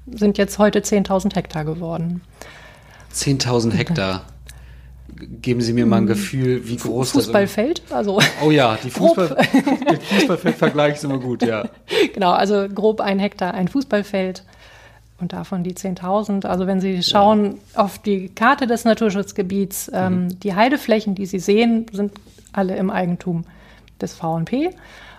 sind 0.07 0.37
jetzt 0.37 0.57
heute 0.57 0.79
10.000 0.79 1.35
Hektar 1.35 1.63
geworden. 1.63 2.21
10.000 3.13 3.73
Hektar 3.73 4.25
geben 5.41 5.61
Sie 5.61 5.73
mir 5.73 5.85
mal 5.85 5.97
ein 5.97 6.03
mhm. 6.03 6.07
Gefühl, 6.07 6.67
wie 6.67 6.77
groß 6.77 7.11
Fußballfeld, 7.11 7.83
das 7.83 7.91
also 7.91 8.19
Oh 8.43 8.51
ja, 8.51 8.77
die 8.83 8.89
Fußball, 8.89 9.37
Fußballfeldvergleich 10.09 10.95
ist 10.95 11.03
immer 11.03 11.19
gut, 11.19 11.43
ja. 11.43 11.65
Genau, 12.13 12.31
also 12.31 12.67
grob 12.67 13.01
ein 13.01 13.19
Hektar 13.19 13.53
ein 13.53 13.67
Fußballfeld 13.67 14.43
und 15.19 15.33
davon 15.33 15.63
die 15.63 15.73
10.000. 15.73 16.45
Also 16.45 16.67
wenn 16.67 16.81
Sie 16.81 17.03
schauen 17.03 17.59
ja. 17.73 17.83
auf 17.83 17.99
die 17.99 18.29
Karte 18.29 18.67
des 18.67 18.85
Naturschutzgebiets, 18.85 19.91
ähm, 19.93 20.23
mhm. 20.23 20.39
die 20.39 20.55
Heideflächen, 20.55 21.15
die 21.15 21.25
Sie 21.25 21.39
sehen, 21.39 21.85
sind 21.91 22.13
alle 22.51 22.75
im 22.75 22.89
Eigentum 22.89 23.45
des 24.01 24.13
VNP. 24.13 24.71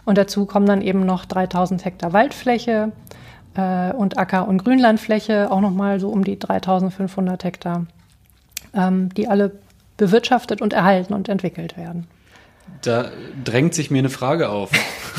Und 0.05 0.19
dazu 0.19 0.47
kommen 0.47 0.67
dann 0.67 0.83
eben 0.83 1.07
noch 1.07 1.25
3000 1.25 1.85
Hektar 1.85 2.13
Waldfläche 2.13 2.93
äh, 3.55 3.93
und 3.93 4.19
Acker- 4.19 4.49
und 4.49 4.65
Grünlandfläche, 4.65 5.51
auch 5.51 5.61
nochmal 5.61 6.01
so 6.01 6.09
um 6.09 6.25
die 6.25 6.39
3500 6.39 7.45
Hektar, 7.45 7.87
ähm, 8.75 9.15
die 9.15 9.29
alle 9.29 9.53
bewirtschaftet 9.97 10.61
und 10.63 10.73
erhalten 10.73 11.15
und 11.15 11.29
entwickelt 11.29 11.77
werden. 11.77 12.07
Da 12.83 13.11
drängt 13.45 13.75
sich 13.75 13.91
mir 13.91 13.99
eine 13.99 14.11
Frage 14.11 14.49
auf. 14.49 14.71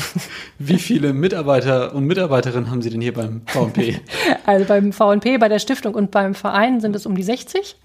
Wie 0.58 0.78
viele 0.78 1.12
Mitarbeiter 1.12 1.94
und 1.94 2.04
Mitarbeiterinnen 2.04 2.70
haben 2.70 2.82
Sie 2.82 2.90
denn 2.90 3.00
hier 3.00 3.14
beim 3.14 3.42
VNP? 3.46 4.00
Also 4.44 4.66
beim 4.66 4.92
VNP, 4.92 5.38
bei 5.38 5.48
der 5.48 5.58
Stiftung 5.58 5.94
und 5.94 6.10
beim 6.10 6.34
Verein 6.34 6.80
sind 6.80 6.94
es 6.94 7.06
um 7.06 7.16
die 7.16 7.22
60. 7.22 7.76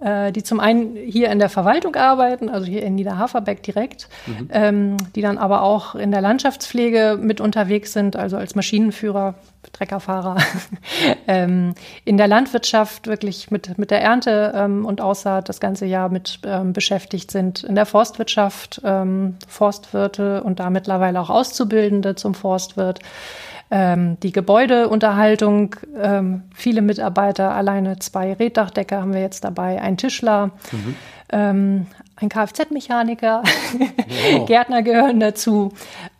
Äh, 0.00 0.32
die 0.32 0.42
zum 0.42 0.58
einen 0.58 0.96
hier 0.96 1.30
in 1.30 1.38
der 1.38 1.48
Verwaltung 1.48 1.94
arbeiten, 1.94 2.48
also 2.48 2.66
hier 2.66 2.82
in 2.82 2.96
Niederhaferbeck 2.96 3.62
direkt, 3.62 4.08
mhm. 4.26 4.48
ähm, 4.52 4.96
die 5.14 5.22
dann 5.22 5.38
aber 5.38 5.62
auch 5.62 5.94
in 5.94 6.10
der 6.10 6.20
Landschaftspflege 6.20 7.16
mit 7.20 7.40
unterwegs 7.40 7.92
sind, 7.92 8.16
also 8.16 8.36
als 8.36 8.56
Maschinenführer, 8.56 9.34
Treckerfahrer, 9.72 10.36
ähm, 11.28 11.76
in 12.04 12.16
der 12.16 12.26
Landwirtschaft 12.26 13.06
wirklich 13.06 13.52
mit, 13.52 13.78
mit 13.78 13.92
der 13.92 14.02
Ernte 14.02 14.52
ähm, 14.56 14.84
und 14.84 15.00
Aussaat 15.00 15.48
das 15.48 15.60
ganze 15.60 15.86
Jahr 15.86 16.08
mit 16.08 16.40
ähm, 16.44 16.72
beschäftigt 16.72 17.30
sind, 17.30 17.62
in 17.62 17.76
der 17.76 17.86
Forstwirtschaft, 17.86 18.82
ähm, 18.84 19.36
Forstwirte 19.46 20.42
und 20.42 20.58
da 20.58 20.70
mittlerweile 20.70 21.20
auch 21.20 21.30
Auszubildende 21.30 22.16
zum 22.16 22.34
Forstwirt 22.34 22.98
ähm, 23.74 24.20
die 24.20 24.30
Gebäudeunterhaltung, 24.30 25.74
ähm, 26.00 26.42
viele 26.54 26.80
Mitarbeiter, 26.80 27.52
alleine 27.56 27.98
zwei 27.98 28.32
Reddachdecker 28.32 29.00
haben 29.00 29.12
wir 29.12 29.20
jetzt 29.20 29.42
dabei, 29.42 29.82
ein 29.82 29.96
Tischler, 29.96 30.52
mhm. 30.70 30.94
ähm, 31.32 31.86
ein 32.14 32.28
Kfz-Mechaniker, 32.28 33.42
wow. 34.32 34.46
Gärtner 34.46 34.82
gehören 34.82 35.18
dazu. 35.18 35.72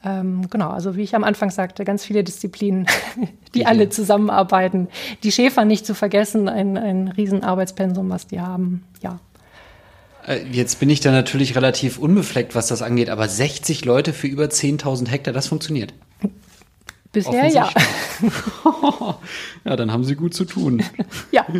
Ähm, 0.05 0.51
genau, 0.51 0.71
also 0.71 0.97
wie 0.97 1.03
ich 1.03 1.15
am 1.15 1.23
Anfang 1.23 1.51
sagte, 1.51 1.85
ganz 1.85 2.05
viele 2.05 2.25
Disziplinen, 2.25 2.89
die 3.55 3.61
ja. 3.61 3.69
alle 3.69 3.89
zusammenarbeiten. 3.89 4.89
Die 5.23 5.31
Schäfer 5.31 5.65
nicht 5.65 5.87
zu 5.87 5.95
vergessen, 5.95 6.49
ein, 6.49 6.77
ein 6.77 7.07
Riesenarbeitspensum, 7.07 8.11
was 8.11 8.27
die 8.27 8.41
haben, 8.41 8.83
ja. 9.01 9.21
Äh, 10.27 10.41
jetzt 10.51 10.81
bin 10.81 10.91
ich 10.91 10.99
da 10.99 11.13
natürlich 11.13 11.55
relativ 11.55 11.99
unbefleckt, 11.99 12.57
was 12.57 12.67
das 12.67 12.83
angeht, 12.83 13.11
aber 13.11 13.29
60 13.29 13.85
Leute 13.85 14.13
für 14.13 14.27
über 14.27 14.47
10.000 14.47 15.07
Hektar, 15.07 15.33
das 15.33 15.47
funktioniert. 15.47 15.95
Bisher 17.15 17.47
ja. 17.49 17.71
ja, 19.65 19.77
dann 19.77 19.91
haben 19.91 20.05
Sie 20.05 20.17
gut 20.17 20.35
zu 20.35 20.45
tun. 20.45 20.83
ja. 21.33 21.47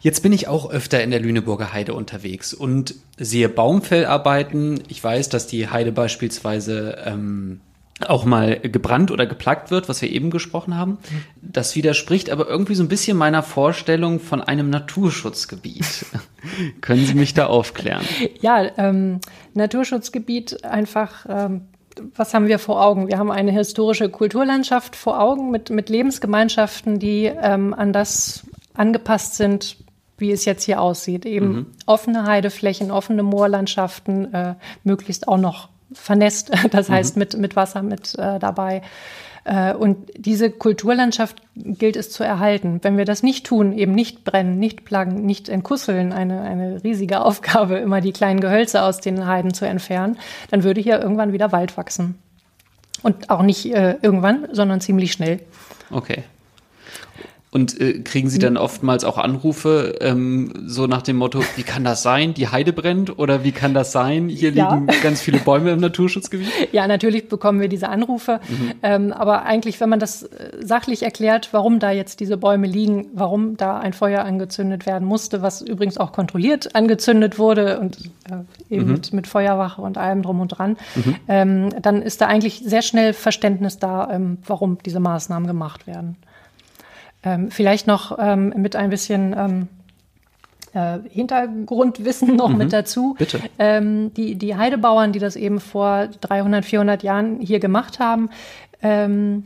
Jetzt 0.00 0.24
bin 0.24 0.32
ich 0.32 0.48
auch 0.48 0.68
öfter 0.68 1.00
in 1.02 1.12
der 1.12 1.20
Lüneburger 1.20 1.72
Heide 1.72 1.94
unterwegs 1.94 2.52
und 2.52 2.96
sehe 3.16 3.48
Baumfellarbeiten. 3.48 4.82
Ich 4.88 5.02
weiß, 5.02 5.28
dass 5.28 5.46
die 5.46 5.68
Heide 5.68 5.92
beispielsweise 5.92 7.00
ähm, 7.06 7.60
auch 8.08 8.24
mal 8.24 8.58
gebrannt 8.58 9.12
oder 9.12 9.26
geplagt 9.26 9.70
wird, 9.70 9.88
was 9.88 10.02
wir 10.02 10.10
eben 10.10 10.30
gesprochen 10.30 10.76
haben. 10.76 10.98
Das 11.40 11.76
widerspricht 11.76 12.30
aber 12.30 12.48
irgendwie 12.48 12.74
so 12.74 12.82
ein 12.82 12.88
bisschen 12.88 13.16
meiner 13.16 13.44
Vorstellung 13.44 14.18
von 14.18 14.40
einem 14.40 14.70
Naturschutzgebiet. 14.70 16.06
Können 16.80 17.06
Sie 17.06 17.14
mich 17.14 17.34
da 17.34 17.46
aufklären? 17.46 18.04
Ja, 18.40 18.76
ähm, 18.78 19.20
Naturschutzgebiet 19.54 20.64
einfach 20.64 21.26
ähm, 21.28 21.68
was 22.14 22.34
haben 22.34 22.48
wir 22.48 22.58
vor 22.58 22.84
Augen? 22.84 23.08
Wir 23.08 23.18
haben 23.18 23.30
eine 23.30 23.52
historische 23.52 24.08
Kulturlandschaft 24.08 24.96
vor 24.96 25.20
Augen 25.20 25.50
mit, 25.50 25.70
mit 25.70 25.88
Lebensgemeinschaften, 25.88 26.98
die 26.98 27.24
ähm, 27.24 27.74
an 27.74 27.92
das 27.92 28.44
angepasst 28.74 29.36
sind, 29.36 29.76
wie 30.18 30.30
es 30.30 30.44
jetzt 30.44 30.64
hier 30.64 30.80
aussieht. 30.80 31.26
Eben 31.26 31.52
mhm. 31.52 31.66
offene 31.86 32.24
Heideflächen, 32.24 32.90
offene 32.90 33.22
Moorlandschaften, 33.22 34.32
äh, 34.32 34.54
möglichst 34.84 35.28
auch 35.28 35.38
noch 35.38 35.68
vernässt, 35.94 36.50
das 36.70 36.88
heißt 36.88 37.16
mhm. 37.16 37.20
mit, 37.20 37.38
mit 37.38 37.56
Wasser 37.56 37.82
mit 37.82 38.14
äh, 38.18 38.38
dabei. 38.38 38.82
Äh, 39.44 39.74
und 39.74 40.10
diese 40.16 40.50
Kulturlandschaft 40.50 41.42
gilt 41.56 41.96
es 41.96 42.10
zu 42.10 42.22
erhalten. 42.22 42.78
Wenn 42.82 42.96
wir 42.96 43.04
das 43.04 43.22
nicht 43.22 43.46
tun, 43.46 43.72
eben 43.72 43.92
nicht 43.92 44.24
brennen, 44.24 44.58
nicht 44.58 44.84
plagen, 44.84 45.26
nicht 45.26 45.48
entkusseln, 45.48 46.12
eine, 46.12 46.42
eine 46.42 46.84
riesige 46.84 47.20
Aufgabe, 47.24 47.76
immer 47.76 48.00
die 48.00 48.12
kleinen 48.12 48.40
Gehölze 48.40 48.82
aus 48.82 49.00
den 49.00 49.26
Heiden 49.26 49.54
zu 49.54 49.66
entfernen, 49.66 50.18
dann 50.50 50.62
würde 50.62 50.80
hier 50.80 51.00
irgendwann 51.00 51.32
wieder 51.32 51.52
Wald 51.52 51.76
wachsen. 51.76 52.18
Und 53.02 53.30
auch 53.30 53.42
nicht 53.42 53.66
äh, 53.66 53.96
irgendwann, 54.00 54.48
sondern 54.52 54.80
ziemlich 54.80 55.12
schnell. 55.12 55.40
Okay. 55.90 56.22
Und 57.54 57.78
äh, 57.82 58.00
kriegen 58.00 58.30
Sie 58.30 58.38
dann 58.38 58.56
oftmals 58.56 59.04
auch 59.04 59.18
Anrufe, 59.18 59.96
ähm, 60.00 60.54
so 60.64 60.86
nach 60.86 61.02
dem 61.02 61.16
Motto, 61.16 61.42
wie 61.56 61.62
kann 61.62 61.84
das 61.84 62.02
sein, 62.02 62.32
die 62.32 62.48
Heide 62.48 62.72
brennt 62.72 63.18
oder 63.18 63.44
wie 63.44 63.52
kann 63.52 63.74
das 63.74 63.92
sein, 63.92 64.30
hier 64.30 64.52
ja. 64.52 64.72
liegen 64.72 64.86
ganz 65.02 65.20
viele 65.20 65.38
Bäume 65.38 65.70
im 65.70 65.80
Naturschutzgebiet? 65.80 66.48
Ja, 66.72 66.86
natürlich 66.86 67.28
bekommen 67.28 67.60
wir 67.60 67.68
diese 67.68 67.90
Anrufe. 67.90 68.40
Mhm. 68.48 68.72
Ähm, 68.82 69.12
aber 69.12 69.42
eigentlich, 69.42 69.78
wenn 69.80 69.90
man 69.90 70.00
das 70.00 70.22
äh, 70.22 70.56
sachlich 70.62 71.02
erklärt, 71.02 71.50
warum 71.52 71.78
da 71.78 71.90
jetzt 71.90 72.20
diese 72.20 72.38
Bäume 72.38 72.66
liegen, 72.66 73.08
warum 73.12 73.58
da 73.58 73.78
ein 73.78 73.92
Feuer 73.92 74.24
angezündet 74.24 74.86
werden 74.86 75.06
musste, 75.06 75.42
was 75.42 75.60
übrigens 75.60 75.98
auch 75.98 76.12
kontrolliert 76.12 76.74
angezündet 76.74 77.38
wurde 77.38 77.80
und 77.80 77.98
äh, 78.30 78.74
eben 78.74 78.86
mhm. 78.86 78.92
mit, 78.92 79.12
mit 79.12 79.26
Feuerwache 79.26 79.82
und 79.82 79.98
allem 79.98 80.22
drum 80.22 80.40
und 80.40 80.48
dran, 80.48 80.78
mhm. 80.94 81.16
ähm, 81.28 81.68
dann 81.82 82.00
ist 82.00 82.22
da 82.22 82.28
eigentlich 82.28 82.62
sehr 82.64 82.82
schnell 82.82 83.12
Verständnis 83.12 83.78
da, 83.78 84.08
ähm, 84.10 84.38
warum 84.46 84.78
diese 84.86 85.00
Maßnahmen 85.00 85.46
gemacht 85.46 85.86
werden. 85.86 86.16
Ähm, 87.24 87.50
vielleicht 87.50 87.86
noch 87.86 88.18
ähm, 88.18 88.52
mit 88.56 88.74
ein 88.76 88.90
bisschen 88.90 89.34
ähm, 89.36 89.68
äh, 90.74 90.98
Hintergrundwissen 91.08 92.36
noch 92.36 92.50
mhm. 92.50 92.58
mit 92.58 92.72
dazu. 92.72 93.14
Bitte. 93.18 93.40
Ähm, 93.58 94.12
die, 94.14 94.36
die 94.36 94.56
Heidebauern, 94.56 95.12
die 95.12 95.18
das 95.18 95.36
eben 95.36 95.60
vor 95.60 96.08
300, 96.20 96.64
400 96.64 97.02
Jahren 97.02 97.40
hier 97.40 97.60
gemacht 97.60 97.98
haben, 97.98 98.30
ähm, 98.82 99.44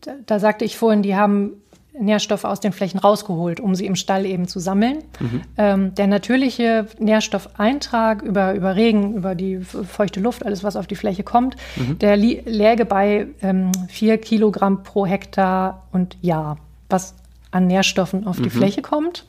da, 0.00 0.12
da 0.26 0.38
sagte 0.38 0.64
ich 0.64 0.76
vorhin, 0.76 1.02
die 1.02 1.16
haben 1.16 1.52
Nährstoffe 1.98 2.44
aus 2.44 2.60
den 2.60 2.72
Flächen 2.72 2.98
rausgeholt, 2.98 3.60
um 3.60 3.74
sie 3.74 3.84
im 3.84 3.96
Stall 3.96 4.24
eben 4.24 4.48
zu 4.48 4.58
sammeln. 4.58 4.98
Mhm. 5.18 5.40
Ähm, 5.58 5.94
der 5.94 6.06
natürliche 6.06 6.86
Nährstoffeintrag 6.98 8.22
über, 8.22 8.54
über 8.54 8.76
Regen, 8.76 9.14
über 9.14 9.34
die 9.34 9.58
feuchte 9.58 10.20
Luft, 10.20 10.46
alles 10.46 10.64
was 10.64 10.76
auf 10.76 10.86
die 10.86 10.94
Fläche 10.96 11.24
kommt, 11.24 11.56
mhm. 11.76 11.98
der 11.98 12.16
läge 12.16 12.84
bei 12.86 13.26
ähm, 13.42 13.72
4 13.88 14.18
Kilogramm 14.18 14.82
pro 14.82 15.04
Hektar 15.04 15.86
und 15.92 16.16
Jahr 16.22 16.56
was 16.90 17.14
an 17.50 17.66
Nährstoffen 17.66 18.26
auf 18.26 18.36
die 18.36 18.44
mhm. 18.44 18.50
Fläche 18.50 18.82
kommt. 18.82 19.24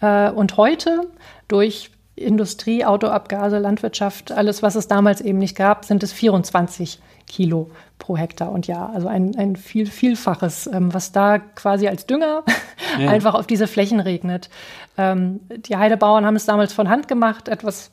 Äh, 0.00 0.30
und 0.30 0.56
heute 0.56 1.08
durch 1.48 1.90
Industrie, 2.16 2.84
Autoabgase, 2.84 3.58
Landwirtschaft, 3.58 4.30
alles, 4.30 4.62
was 4.62 4.76
es 4.76 4.86
damals 4.86 5.20
eben 5.20 5.38
nicht 5.38 5.56
gab, 5.56 5.84
sind 5.84 6.02
es 6.02 6.12
24 6.12 7.00
Kilo 7.26 7.70
pro 7.98 8.16
Hektar 8.16 8.52
und 8.52 8.66
Jahr. 8.66 8.90
Also 8.94 9.08
ein, 9.08 9.36
ein 9.36 9.56
viel, 9.56 9.86
Vielfaches, 9.86 10.68
ähm, 10.72 10.92
was 10.94 11.10
da 11.10 11.38
quasi 11.38 11.88
als 11.88 12.06
Dünger 12.06 12.44
ja. 13.00 13.10
einfach 13.10 13.34
auf 13.34 13.46
diese 13.46 13.66
Flächen 13.66 13.98
regnet. 13.98 14.50
Ähm, 14.96 15.40
die 15.56 15.76
Heidebauern 15.76 16.24
haben 16.26 16.36
es 16.36 16.46
damals 16.46 16.72
von 16.72 16.88
Hand 16.88 17.08
gemacht, 17.08 17.48
etwas, 17.48 17.90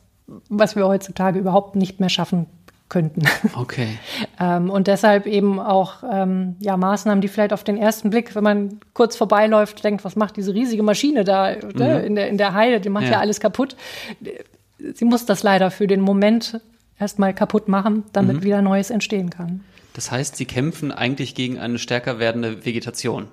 was 0.50 0.76
wir 0.76 0.86
heutzutage 0.88 1.40
überhaupt 1.40 1.76
nicht 1.76 2.00
mehr 2.00 2.10
schaffen 2.10 2.46
könnten. 2.92 3.24
Okay. 3.56 3.98
ähm, 4.40 4.70
und 4.70 4.88
deshalb 4.88 5.26
eben 5.26 5.60
auch 5.60 6.04
ähm, 6.10 6.56
ja, 6.60 6.78
Maßnahmen, 6.78 7.22
die 7.22 7.28
vielleicht 7.28 7.54
auf 7.54 7.64
den 7.64 7.78
ersten 7.78 8.10
Blick, 8.10 8.36
wenn 8.36 8.44
man 8.44 8.80
kurz 8.94 9.16
vorbeiläuft, 9.16 9.84
denkt, 9.84 10.04
was 10.04 10.16
macht 10.16 10.38
diese 10.38 10.54
riesige 10.54 10.84
Maschine 10.84 11.24
da 11.24 11.52
ne, 11.52 12.00
mhm. 12.00 12.06
in, 12.06 12.16
der, 12.16 12.28
in 12.30 12.38
der 12.38 12.54
Heide, 12.54 12.80
die 12.80 12.90
macht 12.90 13.06
ja. 13.06 13.12
ja 13.12 13.20
alles 13.20 13.40
kaputt. 13.40 13.76
Sie 14.94 15.06
muss 15.06 15.26
das 15.26 15.44
leider 15.44 15.72
für 15.72 15.88
den 15.88 16.02
Moment 16.02 16.60
erstmal 17.00 17.34
kaputt 17.34 17.68
machen, 17.68 18.04
damit 18.14 18.38
mhm. 18.38 18.44
wieder 18.44 18.62
Neues 18.62 18.90
entstehen 18.90 19.30
kann. 19.30 19.64
Das 19.94 20.12
heißt, 20.12 20.36
Sie 20.36 20.46
kämpfen 20.46 20.92
eigentlich 20.92 21.36
gegen 21.36 21.60
eine 21.60 21.80
stärker 21.80 22.20
werdende 22.20 22.66
Vegetation. 22.66 23.28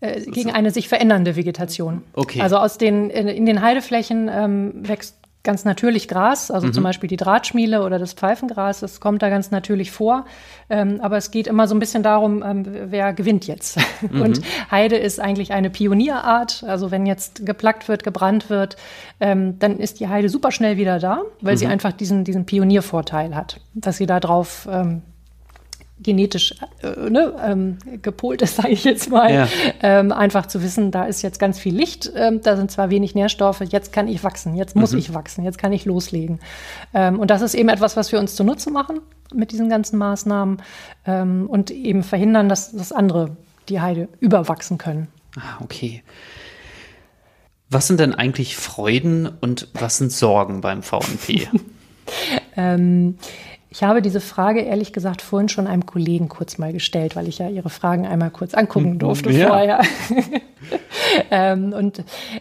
Äh, 0.00 0.20
gegen 0.22 0.50
eine 0.50 0.70
sich 0.70 0.88
verändernde 0.88 1.36
Vegetation. 1.36 2.02
Okay. 2.14 2.40
Also 2.40 2.56
aus 2.56 2.78
den, 2.78 3.10
in, 3.10 3.28
in 3.28 3.46
den 3.46 3.62
Heideflächen 3.62 4.28
ähm, 4.32 4.88
wächst 4.88 5.16
ganz 5.42 5.64
natürlich 5.64 6.06
Gras, 6.06 6.50
also 6.50 6.68
mhm. 6.68 6.72
zum 6.72 6.84
Beispiel 6.84 7.08
die 7.08 7.16
Drahtschmiele 7.16 7.84
oder 7.84 7.98
das 7.98 8.12
Pfeifengras, 8.12 8.80
das 8.80 9.00
kommt 9.00 9.22
da 9.22 9.28
ganz 9.28 9.50
natürlich 9.50 9.90
vor. 9.90 10.24
Ähm, 10.70 11.00
aber 11.00 11.16
es 11.16 11.30
geht 11.30 11.46
immer 11.46 11.66
so 11.66 11.74
ein 11.74 11.80
bisschen 11.80 12.02
darum, 12.02 12.42
ähm, 12.44 12.64
wer 12.64 13.12
gewinnt 13.12 13.46
jetzt. 13.46 13.78
Mhm. 14.10 14.20
Und 14.20 14.40
Heide 14.70 14.96
ist 14.96 15.20
eigentlich 15.20 15.52
eine 15.52 15.70
Pionierart. 15.70 16.64
Also 16.66 16.90
wenn 16.90 17.06
jetzt 17.06 17.46
geplackt 17.46 17.88
wird, 17.88 18.02
gebrannt 18.02 18.50
wird, 18.50 18.76
ähm, 19.20 19.60
dann 19.60 19.78
ist 19.78 20.00
die 20.00 20.08
Heide 20.08 20.28
super 20.28 20.50
schnell 20.50 20.76
wieder 20.76 20.98
da, 20.98 21.22
weil 21.40 21.54
mhm. 21.54 21.58
sie 21.58 21.66
einfach 21.68 21.92
diesen, 21.92 22.24
diesen 22.24 22.44
Pioniervorteil 22.44 23.36
hat, 23.36 23.60
dass 23.74 23.98
sie 23.98 24.06
da 24.06 24.18
drauf 24.18 24.66
ähm, 24.68 25.02
genetisch 26.02 26.54
äh, 26.82 27.10
ne, 27.10 27.34
ähm, 27.42 27.78
gepolt 28.02 28.42
ist, 28.42 28.56
sage 28.56 28.70
ich 28.70 28.84
jetzt 28.84 29.10
mal, 29.10 29.32
ja. 29.32 29.48
ähm, 29.82 30.12
einfach 30.12 30.46
zu 30.46 30.62
wissen, 30.62 30.90
da 30.90 31.04
ist 31.04 31.22
jetzt 31.22 31.38
ganz 31.38 31.58
viel 31.58 31.74
Licht, 31.74 32.12
ähm, 32.14 32.40
da 32.42 32.56
sind 32.56 32.70
zwar 32.70 32.90
wenig 32.90 33.14
Nährstoffe, 33.14 33.60
jetzt 33.60 33.92
kann 33.92 34.08
ich 34.08 34.22
wachsen, 34.24 34.54
jetzt 34.54 34.76
muss 34.76 34.92
mhm. 34.92 34.98
ich 34.98 35.14
wachsen, 35.14 35.44
jetzt 35.44 35.58
kann 35.58 35.72
ich 35.72 35.84
loslegen. 35.84 36.40
Ähm, 36.94 37.18
und 37.18 37.30
das 37.30 37.42
ist 37.42 37.54
eben 37.54 37.68
etwas, 37.68 37.96
was 37.96 38.12
wir 38.12 38.18
uns 38.18 38.34
zunutze 38.34 38.70
machen 38.70 39.00
mit 39.34 39.52
diesen 39.52 39.68
ganzen 39.68 39.98
Maßnahmen 39.98 40.62
ähm, 41.06 41.46
und 41.48 41.70
eben 41.70 42.02
verhindern, 42.02 42.48
dass, 42.48 42.72
dass 42.72 42.92
andere 42.92 43.36
die 43.68 43.80
Heide 43.80 44.08
überwachsen 44.20 44.78
können. 44.78 45.08
Ah, 45.36 45.62
okay. 45.62 46.02
Was 47.70 47.86
sind 47.86 48.00
denn 48.00 48.14
eigentlich 48.14 48.56
Freuden 48.56 49.30
und 49.40 49.68
was 49.72 49.96
sind 49.96 50.12
Sorgen 50.12 50.60
beim 50.60 50.82
VNP? 50.82 51.48
ähm, 52.56 53.16
ich 53.72 53.82
habe 53.82 54.02
diese 54.02 54.20
Frage 54.20 54.60
ehrlich 54.60 54.92
gesagt 54.92 55.22
vorhin 55.22 55.48
schon 55.48 55.66
einem 55.66 55.86
Kollegen 55.86 56.28
kurz 56.28 56.58
mal 56.58 56.74
gestellt, 56.74 57.16
weil 57.16 57.26
ich 57.26 57.38
ja 57.38 57.48
Ihre 57.48 57.70
Fragen 57.70 58.06
einmal 58.06 58.30
kurz 58.30 58.52
angucken 58.52 58.92
hm, 58.92 58.98
durfte 58.98 59.32
ja. 59.32 59.46
vorher. 59.48 59.80
ähm, 61.30 61.72
und 61.72 62.00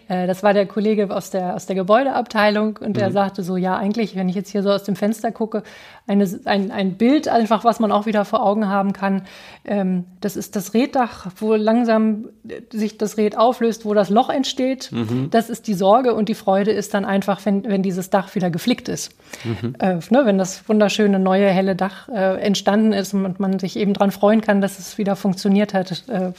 äh, 0.10 0.28
das 0.28 0.44
war 0.44 0.54
der 0.54 0.66
Kollege 0.66 1.10
aus 1.16 1.30
der, 1.30 1.56
aus 1.56 1.68
der 1.68 1.78
Gebäudeabteilung 1.78 2.78
und 2.82 2.98
der 2.98 3.10
mhm. 3.10 3.14
sagte 3.14 3.44
so, 3.44 3.56
ja, 3.56 3.78
eigentlich, 3.78 4.18
wenn 4.18 4.28
ich 4.28 4.36
jetzt 4.36 4.52
hier 4.52 4.62
so 4.62 4.72
aus 4.72 4.84
dem 4.84 4.98
Fenster 4.98 5.32
gucke, 5.32 5.64
eine, 6.08 6.28
ein, 6.46 6.72
ein 6.72 6.98
Bild 6.98 7.28
einfach, 7.28 7.64
was 7.64 7.80
man 7.80 7.92
auch 7.92 8.06
wieder 8.06 8.26
vor 8.26 8.44
Augen 8.44 8.68
haben 8.68 8.92
kann. 8.92 9.24
Ähm, 9.64 10.06
das 10.20 10.36
ist 10.36 10.56
das 10.56 10.74
Reddach, 10.74 11.28
wo 11.38 11.56
langsam 11.56 12.30
sich 12.72 12.98
das 12.98 13.18
Red 13.18 13.38
auflöst, 13.38 13.86
wo 13.86 13.94
das 13.94 14.10
Loch 14.10 14.30
entsteht. 14.30 14.92
Mhm. 14.92 15.30
Das 15.32 15.50
ist 15.50 15.68
die 15.68 15.76
Sorge 15.76 16.14
und 16.14 16.28
die 16.28 16.36
Freude 16.36 16.72
ist 16.72 16.94
dann 16.94 17.06
einfach, 17.06 17.46
wenn, 17.46 17.64
wenn 17.64 17.84
dieses 17.84 18.10
Dach 18.10 18.36
wieder 18.36 18.50
geflickt 18.50 18.90
ist. 18.90 19.16
Mhm. 19.46 19.76
Äh, 19.80 20.00
ne, 20.10 20.26
wenn 20.26 20.38
das 20.38 20.68
wunderschöne 20.68 21.20
neue 21.22 21.48
helle 21.48 21.76
Dach 21.76 22.10
äh, 22.10 22.40
entstanden 22.42 22.94
ist 22.94 23.14
und 23.14 23.40
man 23.40 23.60
sich 23.60 23.78
eben 23.78 23.94
dran 23.94 24.12
freuen 24.12 24.42
kann, 24.42 24.62
dass 24.62 24.80
es 24.80 24.98
wieder 24.98 25.16
funktioniert 25.16 25.74
hat. 25.74 26.04
Äh, 26.10 26.32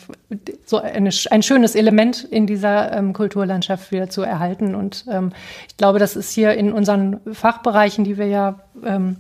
so 0.66 0.79
eine, 0.79 1.11
ein 1.31 1.42
schönes 1.42 1.75
Element 1.75 2.25
in 2.25 2.47
dieser 2.47 2.92
ähm, 2.92 3.12
Kulturlandschaft 3.12 3.92
wieder 3.92 4.11
zu 4.11 4.23
erhalten. 4.23 4.75
Und 4.75 5.05
ähm, 5.11 5.33
ich 5.68 5.77
glaube, 5.77 5.99
das 5.99 6.16
ist 6.16 6.33
hier 6.33 6.55
in 6.55 6.73
unseren 6.73 7.21
Fachbereichen, 7.33 8.05
die 8.05 8.18
wir 8.18 8.27
ja 8.27 8.61
ähm, 8.85 9.16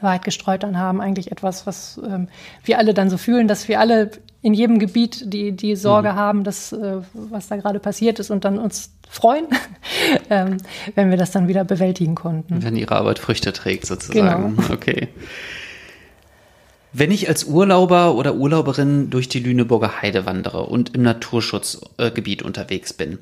weit 0.00 0.24
gestreut 0.24 0.62
dann 0.62 0.78
haben, 0.78 1.00
eigentlich 1.00 1.32
etwas, 1.32 1.66
was 1.66 2.00
ähm, 2.04 2.28
wir 2.64 2.78
alle 2.78 2.94
dann 2.94 3.10
so 3.10 3.16
fühlen, 3.16 3.48
dass 3.48 3.68
wir 3.68 3.80
alle 3.80 4.10
in 4.42 4.54
jedem 4.54 4.78
Gebiet 4.78 5.32
die, 5.32 5.52
die 5.52 5.76
Sorge 5.76 6.12
mhm. 6.12 6.16
haben, 6.16 6.44
dass, 6.44 6.72
äh, 6.72 6.98
was 7.12 7.48
da 7.48 7.56
gerade 7.56 7.80
passiert 7.80 8.18
ist 8.18 8.30
und 8.30 8.44
dann 8.44 8.58
uns 8.58 8.92
freuen, 9.08 9.46
ähm, 10.30 10.58
wenn 10.94 11.10
wir 11.10 11.16
das 11.16 11.32
dann 11.32 11.48
wieder 11.48 11.64
bewältigen 11.64 12.14
konnten. 12.14 12.62
Wenn 12.62 12.76
Ihre 12.76 12.96
Arbeit 12.96 13.18
Früchte 13.18 13.52
trägt, 13.52 13.86
sozusagen. 13.86 14.56
Genau. 14.56 14.68
Okay. 14.74 15.08
Wenn 16.92 17.10
ich 17.10 17.28
als 17.28 17.44
Urlauber 17.44 18.14
oder 18.14 18.34
Urlauberin 18.34 19.10
durch 19.10 19.28
die 19.28 19.40
Lüneburger 19.40 20.00
Heide 20.00 20.24
wandere 20.24 20.64
und 20.64 20.94
im 20.94 21.02
Naturschutzgebiet 21.02 22.42
unterwegs 22.42 22.94
bin, 22.94 23.18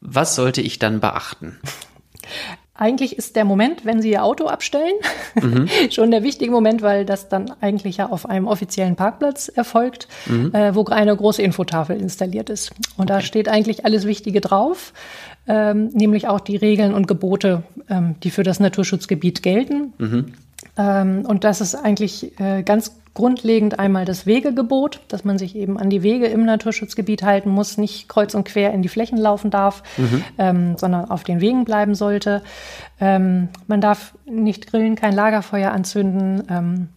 was 0.00 0.34
sollte 0.34 0.60
ich 0.60 0.78
dann 0.78 1.00
beachten? 1.00 1.58
Eigentlich 2.80 3.18
ist 3.18 3.34
der 3.34 3.44
Moment, 3.44 3.84
wenn 3.84 4.00
Sie 4.00 4.12
Ihr 4.12 4.22
Auto 4.22 4.46
abstellen, 4.46 4.94
mhm. 5.34 5.68
schon 5.90 6.12
der 6.12 6.22
wichtige 6.22 6.52
Moment, 6.52 6.80
weil 6.80 7.04
das 7.04 7.28
dann 7.28 7.52
eigentlich 7.60 7.96
ja 7.96 8.08
auf 8.08 8.24
einem 8.28 8.46
offiziellen 8.46 8.94
Parkplatz 8.94 9.48
erfolgt, 9.48 10.06
mhm. 10.26 10.54
äh, 10.54 10.72
wo 10.76 10.84
eine 10.84 11.14
große 11.14 11.42
Infotafel 11.42 12.00
installiert 12.00 12.50
ist. 12.50 12.70
Und 12.96 13.10
okay. 13.10 13.18
da 13.18 13.20
steht 13.20 13.48
eigentlich 13.48 13.84
alles 13.84 14.06
Wichtige 14.06 14.40
drauf, 14.40 14.92
ähm, 15.48 15.88
nämlich 15.88 16.28
auch 16.28 16.38
die 16.38 16.54
Regeln 16.54 16.94
und 16.94 17.08
Gebote, 17.08 17.64
ähm, 17.90 18.14
die 18.22 18.30
für 18.30 18.44
das 18.44 18.60
Naturschutzgebiet 18.60 19.42
gelten. 19.42 19.92
Mhm. 19.98 20.26
Ähm, 20.76 21.26
und 21.26 21.42
das 21.42 21.60
ist 21.60 21.74
eigentlich 21.74 22.38
äh, 22.38 22.62
ganz 22.62 22.92
grundlegend 23.18 23.80
einmal 23.80 24.04
das 24.04 24.26
Wegegebot, 24.26 25.00
dass 25.08 25.24
man 25.24 25.38
sich 25.38 25.56
eben 25.56 25.76
an 25.76 25.90
die 25.90 26.04
Wege 26.04 26.26
im 26.26 26.44
Naturschutzgebiet 26.44 27.24
halten 27.24 27.50
muss, 27.50 27.76
nicht 27.76 28.08
kreuz 28.08 28.32
und 28.36 28.44
quer 28.44 28.72
in 28.72 28.80
die 28.80 28.88
Flächen 28.88 29.18
laufen 29.18 29.50
darf, 29.50 29.82
mhm. 29.96 30.24
ähm, 30.38 30.78
sondern 30.78 31.10
auf 31.10 31.24
den 31.24 31.40
Wegen 31.40 31.64
bleiben 31.64 31.96
sollte. 31.96 32.42
Ähm, 33.00 33.48
man 33.66 33.80
darf 33.80 34.14
nicht 34.24 34.70
grillen, 34.70 34.94
kein 34.94 35.14
Lagerfeuer 35.14 35.72
anzünden. 35.72 36.44
Ähm, 36.48 36.88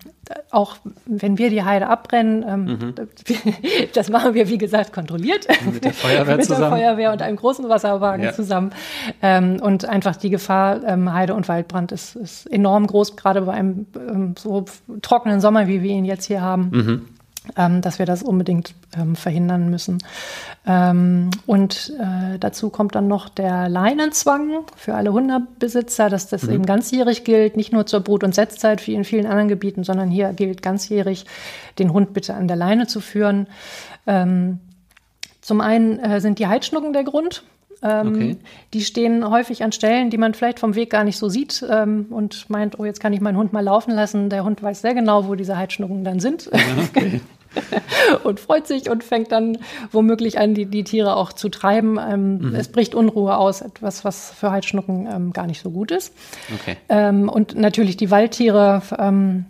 auch 0.50 0.78
wenn 1.06 1.38
wir 1.38 1.50
die 1.50 1.64
Heide 1.64 1.88
abbrennen, 1.88 2.46
ähm, 2.48 2.66
mhm. 2.66 2.96
das 3.94 4.10
machen 4.10 4.34
wir, 4.34 4.50
wie 4.50 4.58
gesagt, 4.58 4.94
kontrolliert. 4.94 5.48
Mit 5.72 5.84
der 5.84 5.94
Feuerwehr 5.94 6.38
Mit 6.38 6.46
zusammen. 6.46 6.62
der 6.62 6.70
Feuerwehr 6.70 7.12
und 7.12 7.22
einem 7.22 7.38
großen 7.38 7.68
Wasserwagen 7.70 8.26
ja. 8.26 8.34
zusammen. 8.34 8.72
Ähm, 9.22 9.60
und 9.62 9.86
einfach 9.86 10.16
die 10.16 10.30
Gefahr 10.30 10.84
ähm, 10.86 11.12
Heide- 11.12 11.34
und 11.34 11.48
Waldbrand 11.48 11.92
ist, 11.92 12.16
ist, 12.16 12.46
enorm 12.52 12.88
groß, 12.88 13.16
gerade 13.16 13.42
bei 13.42 13.54
einem 13.54 13.88
ähm, 13.96 14.36
so 14.38 14.66
trockenen 15.02 15.42
Sommer, 15.42 15.68
wie 15.68 15.82
wir 15.82 15.92
ihn 15.92 16.06
jetzt 16.12 16.26
hier 16.26 16.42
haben. 16.42 16.70
Mhm 16.72 17.02
ähm, 17.58 17.82
dass 17.82 18.00
wir 18.00 18.06
das 18.06 18.24
unbedingt 18.24 18.76
ähm, 18.96 19.16
verhindern 19.16 19.70
müssen. 19.70 19.98
Ähm, 20.66 21.32
und 21.46 21.94
äh, 22.00 22.38
dazu 22.40 22.70
kommt 22.70 22.96
dann 22.96 23.08
noch 23.08 23.30
der 23.30 23.68
Leinenzwang 23.68 24.64
für 24.76 24.94
alle 24.94 25.12
Hundebesitzer, 25.12 26.10
dass 26.10 26.28
das 26.28 26.44
mhm. 26.44 26.54
eben 26.54 26.66
ganzjährig 26.66 27.24
gilt, 27.24 27.58
nicht 27.58 27.74
nur 27.74 27.86
zur 27.86 28.02
Brut- 28.02 28.24
und 28.24 28.36
Setzzeit 28.36 28.86
wie 28.86 28.94
in 28.94 29.04
vielen 29.04 29.26
anderen 29.26 29.48
Gebieten, 29.48 29.84
sondern 29.84 30.10
hier 30.10 30.34
gilt 30.34 30.62
ganzjährig, 30.62 31.26
den 31.80 31.94
Hund 31.94 32.14
bitte 32.14 32.36
an 32.36 32.48
der 32.48 32.58
Leine 32.58 32.88
zu 32.88 33.00
führen. 33.00 33.48
Ähm, 34.06 34.60
Zum 35.42 35.62
einen 35.62 36.00
äh, 36.00 36.22
sind 36.22 36.38
die 36.40 36.48
Heidschnucken 36.48 36.94
der 36.94 37.04
Grund. 37.04 37.44
Ähm, 37.84 38.08
okay. 38.08 38.38
Die 38.74 38.82
stehen 38.82 39.30
häufig 39.30 39.64
an 39.64 39.72
Stellen, 39.72 40.10
die 40.10 40.18
man 40.18 40.34
vielleicht 40.34 40.60
vom 40.60 40.76
Weg 40.76 40.92
gar 40.92 41.04
nicht 41.04 41.18
so 41.18 41.30
sieht 41.30 41.66
ähm, 41.70 42.08
und 42.10 42.50
meint, 42.50 42.80
oh, 42.80 42.86
jetzt 42.86 43.00
kann 43.00 43.14
ich 43.14 43.22
meinen 43.22 43.38
Hund 43.38 43.54
mal 43.54 43.64
laufen 43.64 43.92
lassen. 43.92 44.30
Der 44.30 44.44
Hund 44.44 44.62
weiß 44.62 44.82
sehr 44.82 44.94
genau, 44.94 45.28
wo 45.28 45.36
diese 45.36 45.58
Heidschnucken 45.58 46.04
dann 46.04 46.20
sind. 46.20 46.50
Ja, 46.54 46.60
okay. 46.84 47.22
und 48.24 48.40
freut 48.40 48.68
sich 48.68 48.90
und 48.90 49.04
fängt 49.04 49.32
dann 49.32 49.58
womöglich 49.92 50.40
an, 50.40 50.54
die, 50.54 50.66
die 50.66 50.84
Tiere 50.84 51.16
auch 51.16 51.34
zu 51.34 51.50
treiben. 51.50 52.00
Ähm, 52.00 52.38
mhm. 52.38 52.56
Es 52.56 52.68
bricht 52.68 52.96
Unruhe 52.96 53.38
aus, 53.38 53.62
etwas, 53.62 54.06
was 54.06 54.32
für 54.32 54.52
Heidschnucken 54.52 55.08
ähm, 55.12 55.34
gar 55.34 55.48
nicht 55.48 55.62
so 55.62 55.72
gut 55.72 55.92
ist. 55.92 56.14
Okay. 56.54 56.78
Ähm, 56.90 57.30
und 57.30 57.56
natürlich 57.56 57.98
die 57.98 58.12
Waldtiere, 58.12 58.82
ähm, 58.98 59.46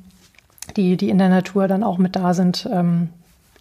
die, 0.78 0.98
die 0.98 1.10
in 1.10 1.18
der 1.18 1.30
Natur 1.30 1.68
dann 1.68 1.84
auch 1.84 1.98
mit 1.98 2.16
da 2.16 2.34
sind, 2.34 2.68
ähm, 2.72 3.10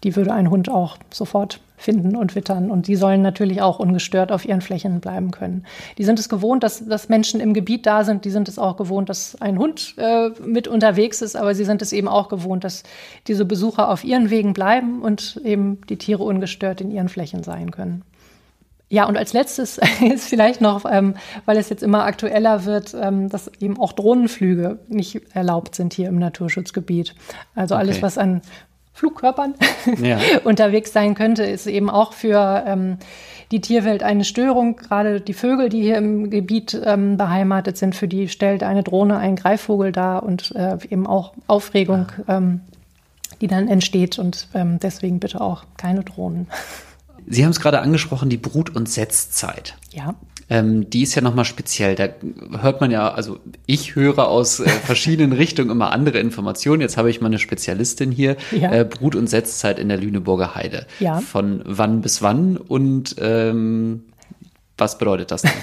die 0.05 0.17
würde 0.17 0.33
ein 0.33 0.49
Hund 0.49 0.71
auch 0.71 0.97
sofort 1.11 1.61
finden 1.81 2.15
und 2.15 2.35
wittern. 2.35 2.71
Und 2.71 2.87
die 2.87 2.97
sollen 2.97 3.23
natürlich 3.23 3.63
auch 3.63 3.79
ungestört 3.79 4.31
auf 4.31 4.45
ihren 4.45 4.61
Flächen 4.61 5.01
bleiben 5.01 5.31
können. 5.31 5.65
Die 5.99 6.05
sind 6.05 6.19
es 6.19 6.29
gewohnt, 6.29 6.63
dass, 6.63 6.87
dass 6.87 7.09
Menschen 7.09 7.41
im 7.41 7.55
Gebiet 7.55 7.87
da 7.87 8.05
sind. 8.05 8.25
Die 8.25 8.31
sind 8.31 8.49
es 8.49 8.59
auch 8.59 8.77
gewohnt, 8.77 9.09
dass 9.09 9.41
ein 9.41 9.59
Hund 9.59 9.95
äh, 9.97 10.31
mit 10.45 10.69
unterwegs 10.69 11.23
ist. 11.23 11.37
Aber 11.37 11.55
sie 11.55 11.65
sind 11.65 11.83
es 11.83 11.93
eben 11.93 12.09
auch 12.09 12.29
gewohnt, 12.29 12.65
dass 12.65 12.83
diese 13.27 13.45
Besucher 13.45 13.89
auf 13.89 14.05
ihren 14.05 14.31
Wegen 14.31 14.53
bleiben 14.53 15.03
und 15.03 15.41
eben 15.45 15.81
die 15.89 15.97
Tiere 15.97 16.23
ungestört 16.23 16.81
in 16.81 16.91
ihren 16.91 17.09
Flächen 17.09 17.43
sein 17.43 17.71
können. 17.71 18.05
Ja, 18.93 19.07
und 19.07 19.17
als 19.17 19.33
letztes 19.33 19.79
ist 20.13 20.29
vielleicht 20.29 20.61
noch, 20.61 20.85
ähm, 20.91 21.15
weil 21.47 21.57
es 21.57 21.71
jetzt 21.71 21.83
immer 21.83 22.05
aktueller 22.05 22.65
wird, 22.65 22.95
ähm, 23.01 23.29
dass 23.29 23.51
eben 23.61 23.79
auch 23.79 23.93
Drohnenflüge 23.93 24.81
nicht 24.89 25.23
erlaubt 25.33 25.77
sind 25.77 25.95
hier 25.95 26.09
im 26.09 26.19
Naturschutzgebiet. 26.19 27.15
Also 27.55 27.77
okay. 27.77 27.85
alles, 27.85 28.03
was 28.03 28.19
an 28.19 28.43
Flugkörpern 29.01 29.55
ja. 30.03 30.19
unterwegs 30.45 30.93
sein 30.93 31.15
könnte, 31.15 31.45
ist 31.45 31.67
eben 31.67 31.89
auch 31.89 32.13
für 32.13 32.65
ähm, 32.67 32.99
die 33.51 33.63
Tierwelt 33.63 34.03
eine 34.03 34.25
Störung. 34.25 34.77
Gerade 34.77 35.23
die 35.23 35.33
Vögel, 35.33 35.71
die 35.71 35.81
hier 35.81 35.97
im 35.97 36.29
Gebiet 36.29 36.79
ähm, 36.85 37.17
beheimatet 37.17 37.79
sind, 37.79 37.97
für 37.97 38.09
die 38.09 38.29
stellt 38.29 38.63
eine 38.63 38.83
Drohne 38.83 39.17
einen 39.17 39.37
Greifvogel 39.37 39.91
dar 39.91 40.23
und 40.23 40.55
äh, 40.55 40.77
eben 40.91 41.07
auch 41.07 41.33
Aufregung, 41.47 42.09
ah. 42.27 42.37
ähm, 42.37 42.61
die 43.41 43.47
dann 43.47 43.69
entsteht. 43.69 44.19
Und 44.19 44.49
ähm, 44.53 44.79
deswegen 44.79 45.19
bitte 45.19 45.41
auch 45.41 45.65
keine 45.79 46.05
Drohnen. 46.05 46.47
Sie 47.27 47.43
haben 47.45 47.53
es 47.53 47.61
gerade 47.61 47.81
angesprochen, 47.81 48.29
die 48.29 48.37
Brut- 48.37 48.77
und 48.77 48.87
Setzzeit. 48.87 49.77
Ja 49.93 50.15
ähm, 50.51 50.91
die 50.91 51.03
ist 51.03 51.15
ja 51.15 51.23
nochmal 51.23 51.45
speziell. 51.45 51.95
Da 51.95 52.09
hört 52.61 52.81
man 52.81 52.91
ja, 52.91 53.13
also 53.13 53.39
ich 53.67 53.95
höre 53.95 54.29
aus 54.29 54.61
äh, 54.61 54.69
verschiedenen 54.85 55.33
Richtungen 55.33 55.71
immer 55.71 55.93
andere 55.93 56.19
Informationen. 56.19 56.83
Jetzt 56.83 56.97
habe 56.97 57.09
ich 57.09 57.21
mal 57.21 57.29
eine 57.29 57.39
Spezialistin 57.39 58.11
hier, 58.11 58.37
ja. 58.51 58.73
äh, 58.73 58.85
Brut- 58.85 59.15
und 59.15 59.29
Setzzeit 59.29 59.79
in 59.79 59.89
der 59.89 59.99
Lüneburger 59.99 60.55
Heide. 60.55 60.87
Ja. 60.99 61.21
Von 61.21 61.63
wann 61.65 62.01
bis 62.03 62.21
wann 62.21 62.57
und 62.57 63.15
ähm, 63.21 64.03
was 64.77 64.99
bedeutet 64.99 65.31
das 65.31 65.43
denn? 65.43 65.53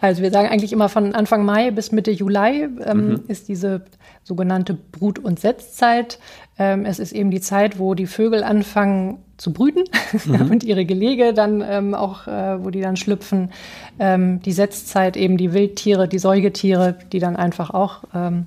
Also 0.00 0.20
wir 0.20 0.32
sagen 0.32 0.48
eigentlich 0.48 0.72
immer 0.72 0.88
von 0.88 1.14
Anfang 1.14 1.44
Mai 1.44 1.70
bis 1.70 1.92
Mitte 1.92 2.10
Juli 2.10 2.68
ähm, 2.84 3.08
mhm. 3.08 3.20
ist 3.28 3.48
diese 3.48 3.82
sogenannte 4.24 4.74
Brut- 4.74 5.20
und 5.20 5.38
Setzzeit. 5.38 6.18
Ähm, 6.62 6.84
es 6.86 7.00
ist 7.00 7.10
eben 7.10 7.32
die 7.32 7.40
Zeit, 7.40 7.80
wo 7.80 7.94
die 7.94 8.06
Vögel 8.06 8.44
anfangen 8.44 9.18
zu 9.36 9.52
brüten 9.52 9.82
mhm. 10.24 10.48
und 10.52 10.62
ihre 10.62 10.84
Gelege 10.84 11.34
dann 11.34 11.60
ähm, 11.60 11.92
auch, 11.94 12.28
äh, 12.28 12.64
wo 12.64 12.70
die 12.70 12.80
dann 12.80 12.96
schlüpfen. 12.96 13.50
Ähm, 13.98 14.40
die 14.42 14.52
Setzzeit 14.52 15.16
eben 15.16 15.36
die 15.36 15.52
Wildtiere, 15.52 16.06
die 16.06 16.20
Säugetiere, 16.20 16.96
die 17.12 17.18
dann 17.18 17.34
einfach 17.34 17.70
auch 17.70 18.04
ähm, 18.14 18.46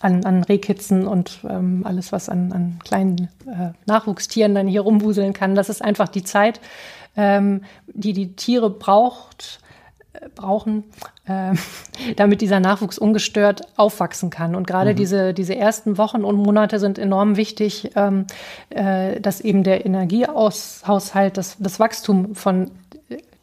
an, 0.00 0.24
an 0.24 0.44
Rehkitzen 0.44 1.06
und 1.06 1.40
ähm, 1.46 1.82
alles, 1.84 2.10
was 2.10 2.30
an, 2.30 2.52
an 2.52 2.78
kleinen 2.82 3.28
äh, 3.46 3.72
Nachwuchstieren 3.84 4.54
dann 4.54 4.66
hier 4.66 4.80
rumwuseln 4.80 5.34
kann. 5.34 5.54
Das 5.54 5.68
ist 5.68 5.84
einfach 5.84 6.08
die 6.08 6.24
Zeit, 6.24 6.60
ähm, 7.18 7.64
die 7.92 8.14
die 8.14 8.32
Tiere 8.32 8.70
braucht, 8.70 9.60
brauchen, 10.34 10.84
äh, 11.26 11.54
damit 12.16 12.40
dieser 12.40 12.60
Nachwuchs 12.60 12.98
ungestört 12.98 13.62
aufwachsen 13.76 14.30
kann. 14.30 14.54
Und 14.54 14.66
gerade 14.66 14.92
mhm. 14.92 14.96
diese, 14.96 15.34
diese 15.34 15.56
ersten 15.56 15.98
Wochen 15.98 16.24
und 16.24 16.36
Monate 16.36 16.78
sind 16.78 16.98
enorm 16.98 17.36
wichtig, 17.36 17.90
ähm, 17.96 18.26
äh, 18.70 19.20
dass 19.20 19.40
eben 19.40 19.62
der 19.62 19.86
Energiehaushalt, 19.86 21.36
das, 21.36 21.56
das 21.58 21.80
Wachstum 21.80 22.34
von 22.34 22.70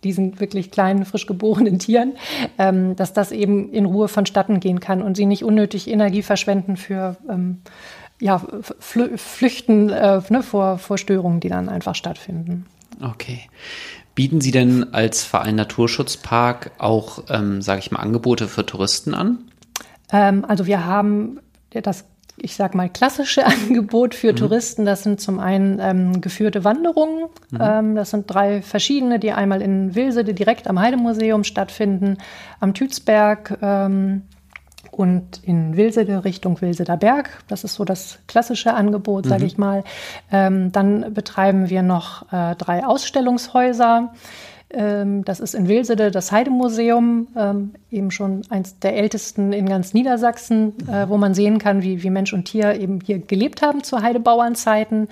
diesen 0.03 0.39
wirklich 0.39 0.71
kleinen, 0.71 1.05
frisch 1.05 1.25
geborenen 1.25 1.79
Tieren, 1.79 2.13
ähm, 2.57 2.95
dass 2.95 3.13
das 3.13 3.31
eben 3.31 3.71
in 3.71 3.85
Ruhe 3.85 4.07
vonstatten 4.07 4.59
gehen 4.59 4.79
kann 4.79 5.01
und 5.01 5.15
sie 5.15 5.25
nicht 5.25 5.43
unnötig 5.43 5.89
Energie 5.89 6.21
verschwenden 6.21 6.77
für 6.77 7.15
ähm, 7.29 7.61
ja, 8.19 8.41
Flüchten 8.79 9.89
äh, 9.89 10.21
ne, 10.29 10.43
vor, 10.43 10.77
vor 10.77 10.97
Störungen, 10.97 11.39
die 11.39 11.49
dann 11.49 11.69
einfach 11.69 11.95
stattfinden. 11.95 12.65
Okay. 13.01 13.41
Bieten 14.15 14.41
Sie 14.41 14.51
denn 14.51 14.93
als 14.93 15.23
Verein 15.23 15.55
Naturschutzpark 15.55 16.71
auch, 16.77 17.23
ähm, 17.29 17.61
sage 17.61 17.79
ich 17.79 17.91
mal, 17.91 17.99
Angebote 17.99 18.47
für 18.47 18.65
Touristen 18.65 19.13
an? 19.13 19.39
Ähm, 20.11 20.45
also 20.45 20.67
wir 20.67 20.85
haben 20.85 21.39
das, 21.71 22.05
ich 22.37 22.55
sage 22.55 22.77
mal, 22.77 22.89
klassische 22.89 23.45
Angebot 23.45 24.13
für 24.13 24.33
mhm. 24.33 24.37
Touristen. 24.37 24.85
Das 24.85 25.01
sind 25.01 25.19
zum 25.19 25.39
einen 25.39 25.79
ähm, 25.79 26.21
geführte 26.21 26.63
Wanderungen. 26.63 27.29
Mhm. 27.49 27.59
Ähm, 27.59 27.95
das 27.95 28.11
sind 28.11 28.25
drei 28.27 28.61
verschiedene, 28.61 29.19
die 29.19 29.31
einmal 29.31 29.61
in 29.61 29.95
Wilsede 29.95 30.35
direkt 30.35 30.67
am 30.67 30.79
Heidemuseum 30.79 31.43
stattfinden, 31.43 32.17
am 32.59 32.75
Tützberg 32.75 33.57
ähm, 33.61 34.21
und 34.93 35.41
in 35.43 35.75
Wilsede 35.75 36.23
Richtung 36.23 36.61
Wilseder 36.61 36.97
Berg. 36.97 37.43
Das 37.47 37.63
ist 37.63 37.75
so 37.75 37.85
das 37.85 38.19
klassische 38.27 38.73
Angebot, 38.73 39.25
sage 39.25 39.41
mhm. 39.41 39.47
ich 39.47 39.57
mal. 39.57 39.83
Ähm, 40.31 40.71
dann 40.71 41.13
betreiben 41.13 41.69
wir 41.69 41.81
noch 41.81 42.31
äh, 42.31 42.55
drei 42.55 42.85
Ausstellungshäuser. 42.85 44.13
Ähm, 44.69 45.23
das 45.23 45.39
ist 45.39 45.53
in 45.53 45.67
Wilsede 45.67 46.09
das 46.09 46.31
Heidemuseum, 46.31 47.27
ähm, 47.37 47.75
eben 47.91 48.09
schon 48.09 48.41
eins 48.49 48.79
der 48.79 48.95
ältesten 48.95 49.53
in 49.53 49.67
ganz 49.67 49.93
Niedersachsen, 49.93 50.73
äh, 50.87 51.07
wo 51.07 51.17
man 51.17 51.33
sehen 51.33 51.59
kann, 51.59 51.83
wie, 51.83 52.01
wie 52.01 52.09
Mensch 52.09 52.33
und 52.33 52.45
Tier 52.45 52.79
eben 52.79 52.99
hier 52.99 53.19
gelebt 53.19 53.61
haben 53.61 53.83
zu 53.83 54.01
Heidebauernzeiten. 54.01 55.09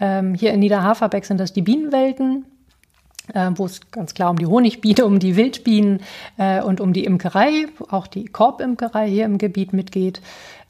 Ähm, 0.00 0.34
hier 0.34 0.52
in 0.52 0.60
Niederhaferbeck 0.60 1.24
sind 1.24 1.38
das 1.38 1.52
die 1.52 1.62
Bienenwelten 1.62 2.44
wo 3.56 3.66
es 3.66 3.80
ganz 3.90 4.14
klar 4.14 4.30
um 4.30 4.38
die 4.38 4.46
Honigbiene, 4.46 5.04
um 5.04 5.18
die 5.18 5.36
Wildbienen 5.36 6.00
äh, 6.38 6.62
und 6.62 6.80
um 6.80 6.92
die 6.92 7.04
Imkerei, 7.04 7.66
auch 7.88 8.06
die 8.06 8.26
Korbimkerei 8.26 9.08
hier 9.08 9.24
im 9.24 9.38
Gebiet 9.38 9.72
mitgeht. 9.72 10.20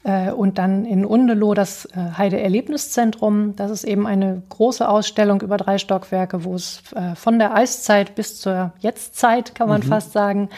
Äh, 0.03 0.31
und 0.31 0.57
dann 0.57 0.85
in 0.85 1.05
Undeloh 1.05 1.53
das 1.53 1.85
äh, 1.85 2.17
Heide-Erlebniszentrum. 2.17 3.55
Das 3.55 3.69
ist 3.69 3.83
eben 3.83 4.07
eine 4.07 4.41
große 4.49 4.87
Ausstellung 4.87 5.41
über 5.41 5.57
drei 5.57 5.77
Stockwerke, 5.77 6.43
wo 6.43 6.55
es 6.55 6.81
äh, 6.95 7.15
von 7.15 7.37
der 7.37 7.53
Eiszeit 7.53 8.15
bis 8.15 8.39
zur 8.39 8.71
Jetztzeit, 8.79 9.53
kann 9.53 9.69
man 9.69 9.81
mhm. 9.81 9.85
fast 9.85 10.13
sagen, 10.13 10.49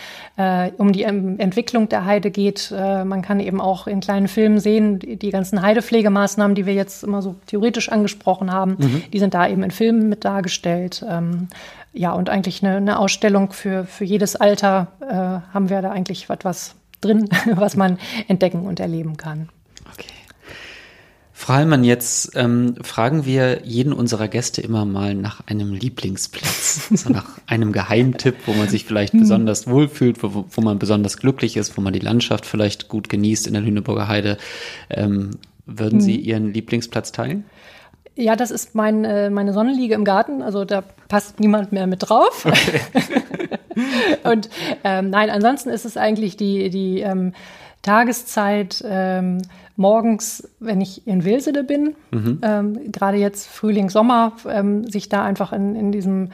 um 0.78 0.94
die 0.94 1.04
Entwicklung 1.04 1.90
der 1.90 2.06
Heide 2.06 2.32
geht. 2.32 2.72
Man 2.72 3.22
kann 3.22 3.40
eben 3.40 3.62
auch 3.62 3.86
in 3.86 4.00
kleinen 4.00 4.28
Filmen 4.28 4.60
sehen, 4.60 5.00
die, 5.00 5.30
ganzen 5.30 5.62
Heidepflegemaßnahmen, 5.62 6.56
die 6.56 6.66
wir 6.66 6.74
jetzt 6.74 7.04
immer 7.04 7.22
so 7.22 7.36
theoretisch 7.46 7.90
angesprochen 7.90 8.52
haben, 8.52 8.78
mhm. 8.80 9.04
die 9.12 9.20
sind 9.20 9.36
da 9.36 9.48
eben 9.48 9.62
in 9.62 9.72
Filmen 9.72 10.10
mit 10.10 10.26
dargestellt. 10.26 11.06
Ähm, 11.08 11.50
ja, 11.94 12.14
und 12.14 12.30
eigentlich 12.30 12.64
eine, 12.64 12.78
eine 12.78 12.98
Ausstellung 12.98 13.52
für, 13.52 13.86
für 13.86 14.06
jedes 14.06 14.36
Alter 14.36 14.88
haben 15.54 15.70
wir 15.70 15.82
da 15.82 15.92
eigentlich 15.92 16.30
etwas 16.30 16.76
drin, 17.04 17.30
was 17.56 17.76
man 17.76 17.98
entdecken 18.28 18.66
und 18.66 18.80
erleben 18.80 19.18
kann. 19.18 19.50
Okay. 19.94 20.08
Frau 21.32 21.56
Heilmann, 21.56 21.84
jetzt 21.84 22.32
ähm, 22.36 22.76
fragen 22.82 23.26
wir 23.26 23.66
jeden 23.66 23.92
unserer 23.92 24.28
Gäste 24.28 24.62
immer 24.62 24.86
mal 24.86 25.14
nach 25.14 25.46
einem 25.48 25.74
Lieblingsplatz, 25.74 26.88
also 26.92 27.10
nach 27.10 27.26
einem 27.48 27.74
Geheimtipp, 27.74 28.36
wo 28.46 28.54
man 28.54 28.70
sich 28.70 28.86
vielleicht 28.86 29.14
besonders 29.14 29.68
wohlfühlt, 29.68 30.24
wo, 30.24 30.46
wo 30.50 30.62
man 30.62 30.80
besonders 30.80 31.18
glücklich 31.18 31.58
ist, 31.58 31.78
wo 31.78 31.82
man 31.82 31.94
die 31.94 32.00
Landschaft 32.00 32.46
vielleicht 32.46 32.88
gut 32.88 33.10
genießt 33.10 33.48
in 33.48 33.54
der 33.54 33.62
Lüneburger 33.62 34.08
Heide. 34.08 34.38
Ähm, 34.90 35.32
würden 35.66 36.02
Sie 36.02 36.16
hm. 36.16 36.24
Ihren 36.24 36.54
Lieblingsplatz 36.54 37.12
teilen? 37.12 37.46
Ja, 38.16 38.36
das 38.36 38.52
ist 38.52 38.76
mein, 38.76 39.06
äh, 39.06 39.30
meine 39.30 39.54
Sonnenliege 39.54 39.96
im 39.96 40.06
Garten. 40.06 40.42
Also 40.42 40.66
da 40.66 40.84
passt 41.08 41.40
niemand 41.40 41.72
mehr 41.72 41.88
mit 41.88 42.08
drauf. 42.08 42.46
Okay. 42.46 42.80
und 44.24 44.50
ähm, 44.84 45.10
nein, 45.10 45.30
ansonsten 45.30 45.70
ist 45.70 45.86
es 45.86 45.98
eigentlich 45.98 46.38
die, 46.38 46.70
die 46.70 47.02
ähm, 47.02 47.34
Tageszeit 47.82 48.84
ähm, 48.88 49.42
morgens, 49.76 50.50
wenn 50.60 50.82
ich 50.82 51.06
in 51.08 51.26
Wilsede 51.26 51.64
bin, 51.64 51.96
mhm. 52.12 52.40
ähm, 52.42 52.92
gerade 52.92 53.18
jetzt 53.18 53.48
Frühling, 53.48 53.90
Sommer, 53.90 54.34
ähm, 54.48 54.88
sich 54.88 55.10
da 55.10 55.24
einfach 55.24 55.52
in, 55.52 55.76
in 55.76 55.92
diesem 55.92 56.30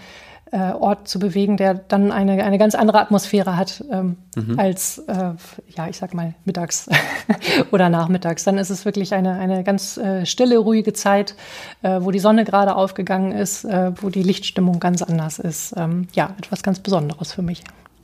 äh, 0.51 0.71
Ort 0.71 1.07
zu 1.07 1.19
bewegen, 1.19 1.57
der 1.57 1.75
dann 1.75 2.11
eine, 2.11 2.43
eine 2.43 2.57
ganz 2.57 2.75
andere 2.75 2.99
Atmosphäre 2.99 3.55
hat 3.55 3.83
ähm, 3.91 4.17
mhm. 4.35 4.59
als, 4.59 4.97
äh, 4.99 5.33
ja, 5.75 5.87
ich 5.89 5.97
sag 5.97 6.13
mal, 6.13 6.33
mittags 6.45 6.89
oder 7.71 7.89
nachmittags. 7.89 8.43
Dann 8.43 8.57
ist 8.57 8.69
es 8.69 8.85
wirklich 8.85 9.13
eine, 9.13 9.33
eine 9.33 9.63
ganz 9.63 9.97
äh, 9.97 10.25
stille, 10.25 10.57
ruhige 10.57 10.93
Zeit, 10.93 11.35
äh, 11.81 11.99
wo 12.01 12.11
die 12.11 12.19
Sonne 12.19 12.45
gerade 12.45 12.75
aufgegangen 12.75 13.31
ist, 13.31 13.63
äh, 13.63 13.91
wo 14.01 14.09
die 14.09 14.23
Lichtstimmung 14.23 14.79
ganz 14.79 15.01
anders 15.01 15.39
ist. 15.39 15.73
Ähm, 15.77 16.07
ja, 16.13 16.35
etwas 16.37 16.63
ganz 16.63 16.79
Besonderes 16.79 17.31
für 17.31 17.41
mich. 17.41 17.63